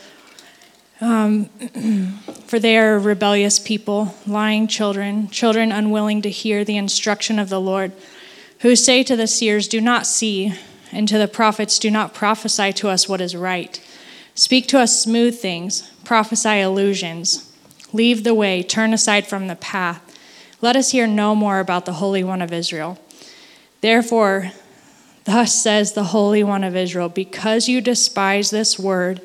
um, 1.01 1.45
For 2.45 2.59
they 2.59 2.77
are 2.77 2.99
rebellious 2.99 3.57
people, 3.57 4.13
lying 4.27 4.67
children, 4.67 5.29
children 5.29 5.71
unwilling 5.71 6.21
to 6.21 6.29
hear 6.29 6.63
the 6.63 6.77
instruction 6.77 7.39
of 7.39 7.49
the 7.49 7.59
Lord 7.59 7.91
who 8.59 8.75
say 8.75 9.01
to 9.03 9.15
the 9.15 9.25
seers, 9.25 9.67
Do 9.67 9.81
not 9.81 10.05
see, 10.05 10.53
and 10.91 11.07
to 11.07 11.17
the 11.17 11.27
prophets, 11.27 11.79
Do 11.79 11.89
not 11.89 12.13
prophesy 12.13 12.71
to 12.73 12.89
us 12.89 13.09
what 13.09 13.19
is 13.19 13.35
right. 13.35 13.81
Speak 14.35 14.67
to 14.67 14.79
us 14.79 15.01
smooth 15.01 15.39
things, 15.39 15.89
prophesy 16.03 16.59
illusions. 16.59 17.51
Leave 17.91 18.23
the 18.23 18.35
way, 18.35 18.61
turn 18.61 18.93
aside 18.93 19.25
from 19.25 19.47
the 19.47 19.55
path. 19.55 20.12
Let 20.63 20.77
us 20.77 20.91
hear 20.91 21.07
no 21.07 21.35
more 21.35 21.59
about 21.59 21.83
the 21.83 21.91
Holy 21.91 22.23
One 22.23 22.41
of 22.41 22.53
Israel. 22.53 22.97
Therefore, 23.81 24.53
thus 25.25 25.61
says 25.61 25.91
the 25.91 26.05
Holy 26.05 26.41
One 26.41 26.63
of 26.63 26.73
Israel, 26.73 27.09
because 27.09 27.67
you 27.67 27.81
despise 27.81 28.49
this 28.49 28.79
word 28.79 29.19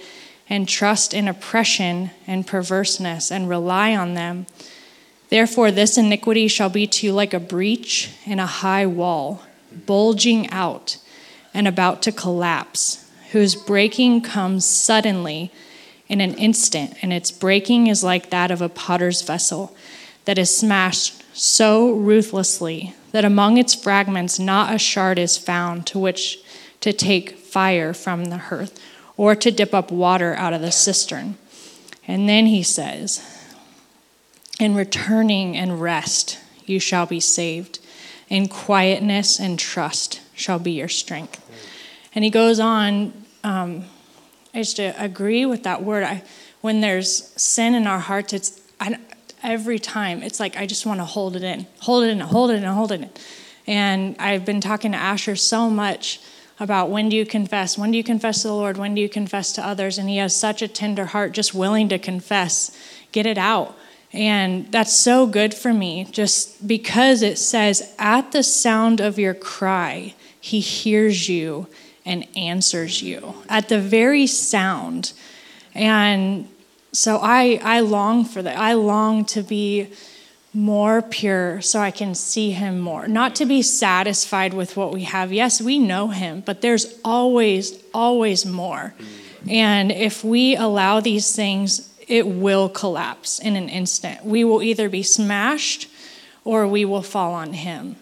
and 0.51 0.68
trust 0.68 1.14
in 1.14 1.29
oppression 1.29 2.11
and 2.27 2.44
perverseness 2.44 3.31
and 3.31 3.48
rely 3.48 3.94
on 3.94 4.14
them, 4.14 4.46
Therefore, 5.29 5.70
this 5.70 5.96
iniquity 5.96 6.48
shall 6.48 6.70
be 6.70 6.88
to 6.88 7.07
you 7.07 7.12
like 7.12 7.33
a 7.33 7.38
breach 7.38 8.11
in 8.27 8.40
a 8.40 8.46
high 8.46 8.87
wall, 8.87 9.44
bulging 9.87 10.51
out 10.51 10.96
and 11.55 11.68
about 11.68 12.03
to 12.03 12.11
collapse, 12.11 13.09
whose 13.31 13.55
breaking 13.55 14.22
comes 14.22 14.64
suddenly 14.64 15.53
in 16.09 16.20
an 16.20 16.35
instant, 16.35 16.94
and 17.01 17.12
its 17.12 17.31
breaking 17.31 17.87
is 17.87 18.03
like 18.03 18.31
that 18.31 18.51
of 18.51 18.61
a 18.61 18.68
potter's 18.68 19.22
vessel 19.22 19.77
that 20.24 20.37
is 20.37 20.55
smashed 20.55 21.14
so 21.38 21.92
ruthlessly 21.92 22.94
that 23.12 23.24
among 23.24 23.57
its 23.59 23.74
fragments 23.74 24.38
not 24.38 24.74
a 24.74 24.79
shard 24.79 25.18
is 25.18 25.38
found 25.38 25.87
to 25.87 25.98
which 25.98 26.38
to 26.81 26.92
take 26.92 27.37
fire 27.37 27.94
from 27.94 28.27
the 28.27 28.37
hearth 28.37 28.81
or 29.16 29.35
to 29.35 29.51
dip 29.51 29.72
up 29.72 29.90
water 29.90 30.35
out 30.35 30.53
of 30.53 30.61
the 30.61 30.72
cistern. 30.72 31.37
And 32.07 32.29
then 32.29 32.46
he 32.46 32.62
says, 32.62 33.22
in 34.59 34.74
returning 34.74 35.57
and 35.57 35.81
rest, 35.81 36.38
you 36.66 36.81
shall 36.81 37.07
be 37.07 37.20
saved. 37.20 37.79
In 38.29 38.48
quietness 38.48 39.38
and 39.38 39.59
trust 39.59 40.20
shall 40.35 40.59
be 40.59 40.72
your 40.72 40.88
strength. 40.88 41.44
And 42.14 42.24
he 42.24 42.31
goes 42.31 42.59
on, 42.59 43.24
um, 43.44 43.85
I 44.53 44.59
just 44.59 44.79
agree 44.79 45.46
with 45.46 45.62
that 45.62 45.83
word. 45.83 46.03
I, 46.03 46.22
when 46.61 46.81
there's 46.81 47.33
sin 47.40 47.74
in 47.74 47.87
our 47.87 48.01
hearts, 48.01 48.33
it's 48.33 48.61
I, 48.81 48.98
every 49.49 49.79
time, 49.79 50.23
it's 50.23 50.39
like 50.39 50.57
I 50.57 50.67
just 50.67 50.85
want 50.85 51.01
to 51.01 51.05
hold 51.05 51.35
it 51.35 51.43
in, 51.43 51.67
hold 51.81 52.05
it 52.05 52.11
in, 52.11 52.21
hold 52.21 52.51
it 52.51 52.63
in, 52.63 52.65
hold 52.65 52.93
it 52.93 53.01
in. 53.01 53.11
And 53.67 54.17
I've 54.19 54.45
been 54.45 54.61
talking 54.61 54.93
to 54.93 54.99
Asher 54.99 55.37
so 55.37 55.71
much 55.71 56.21
about 56.61 56.91
when 56.91 57.09
do 57.09 57.17
you 57.17 57.25
confess? 57.25 57.79
When 57.79 57.91
do 57.91 57.97
you 57.97 58.05
confess 58.05 58.43
to 58.43 58.49
the 58.49 58.55
Lord? 58.55 58.77
When 58.77 58.95
do 58.95 59.01
you 59.01 59.09
confess 59.09 59.53
to 59.55 59.67
others? 59.67 59.97
And 59.97 60.09
he 60.09 60.19
has 60.19 60.37
such 60.37 60.61
a 60.61 60.69
tender 60.69 61.07
heart, 61.07 61.33
just 61.33 61.55
willing 61.55 61.89
to 61.89 61.99
confess, 61.99 62.77
get 63.11 63.27
it 63.27 63.39
out. 63.39 63.77
And 64.13 64.71
that's 64.71 64.93
so 64.93 65.27
good 65.27 65.55
for 65.55 65.73
me 65.73 66.05
just 66.11 66.67
because 66.67 67.23
it 67.23 67.39
says, 67.39 67.95
at 67.99 68.33
the 68.33 68.43
sound 68.43 69.01
of 69.01 69.19
your 69.19 69.35
cry, 69.35 70.15
he 70.41 70.61
hears 70.61 71.29
you 71.29 71.69
and 72.05 72.27
answers 72.37 73.03
you. 73.03 73.35
At 73.49 73.69
the 73.69 73.81
very 73.81 74.27
sound. 74.27 75.13
And 75.75 76.49
so 76.92 77.18
I, 77.18 77.61
I 77.62 77.81
long 77.81 78.24
for 78.24 78.42
that. 78.42 78.59
I 78.59 78.74
long 78.74 79.24
to 79.27 79.42
be 79.42 79.88
more 80.55 81.03
pure 81.03 81.61
so 81.61 81.81
I 81.81 81.90
can 81.90 82.14
see 82.14 82.51
him 82.51 82.81
more. 82.81 83.07
Not 83.07 83.35
to 83.37 83.46
be 83.46 83.62
satisfied 83.62 84.55
with 84.55 84.77
what 84.77 84.92
we 84.92 85.05
have. 85.05 85.33
Yes, 85.33 85.61
we 85.61 85.79
know 85.79 86.09
him, 86.09 86.42
but 86.44 86.62
there's 86.62 86.98
always, 87.05 87.83
always 87.92 88.46
more. 88.46 88.94
And 89.48 89.92
if 89.92 90.24
we 90.24 90.57
allow 90.57 91.01
these 91.01 91.35
things 91.35 91.88
it 92.09 92.27
will 92.27 92.68
collapse 92.68 93.38
in 93.38 93.55
an 93.55 93.68
instant. 93.68 94.24
We 94.24 94.42
will 94.42 94.62
either 94.62 94.88
be 94.88 95.03
smashed 95.03 95.88
or 96.44 96.66
we 96.66 96.85
will 96.85 97.03
fall 97.03 97.35
on 97.35 97.53
him. 97.53 97.96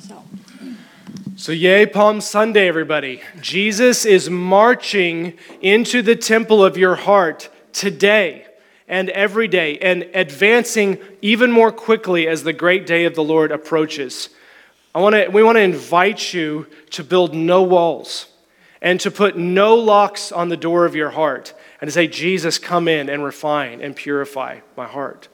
So. 0.00 0.24
So, 1.36 1.52
yay, 1.52 1.86
Palm 1.86 2.20
Sunday, 2.20 2.68
everybody. 2.68 3.20
Jesus 3.40 4.04
is 4.04 4.30
marching 4.30 5.34
into 5.60 6.02
the 6.02 6.16
temple 6.16 6.64
of 6.64 6.76
your 6.76 6.96
heart 6.96 7.48
today 7.74 8.46
and 8.88 9.10
every 9.10 9.48
day 9.48 9.78
and 9.78 10.04
advancing 10.14 10.98
even 11.20 11.52
more 11.52 11.70
quickly 11.70 12.26
as 12.26 12.42
the 12.42 12.52
great 12.52 12.86
day 12.86 13.04
of 13.04 13.14
the 13.14 13.22
Lord 13.22 13.52
approaches. 13.52 14.30
I 14.94 15.00
want 15.00 15.14
to, 15.14 15.28
we 15.28 15.42
want 15.42 15.56
to 15.56 15.62
invite 15.62 16.32
you 16.32 16.66
to 16.90 17.04
build 17.04 17.34
no 17.34 17.62
walls 17.62 18.28
and 18.80 19.00
to 19.00 19.10
put 19.10 19.36
no 19.36 19.74
locks 19.74 20.30
on 20.30 20.48
the 20.48 20.56
door 20.56 20.86
of 20.86 20.94
your 20.94 21.10
heart 21.10 21.54
and 21.80 21.88
to 21.88 21.92
say, 21.92 22.06
Jesus, 22.06 22.58
come 22.58 22.86
in 22.86 23.08
and 23.08 23.24
refine 23.24 23.80
and 23.80 23.96
purify 23.96 24.60
my 24.76 24.86
heart. 24.86 25.28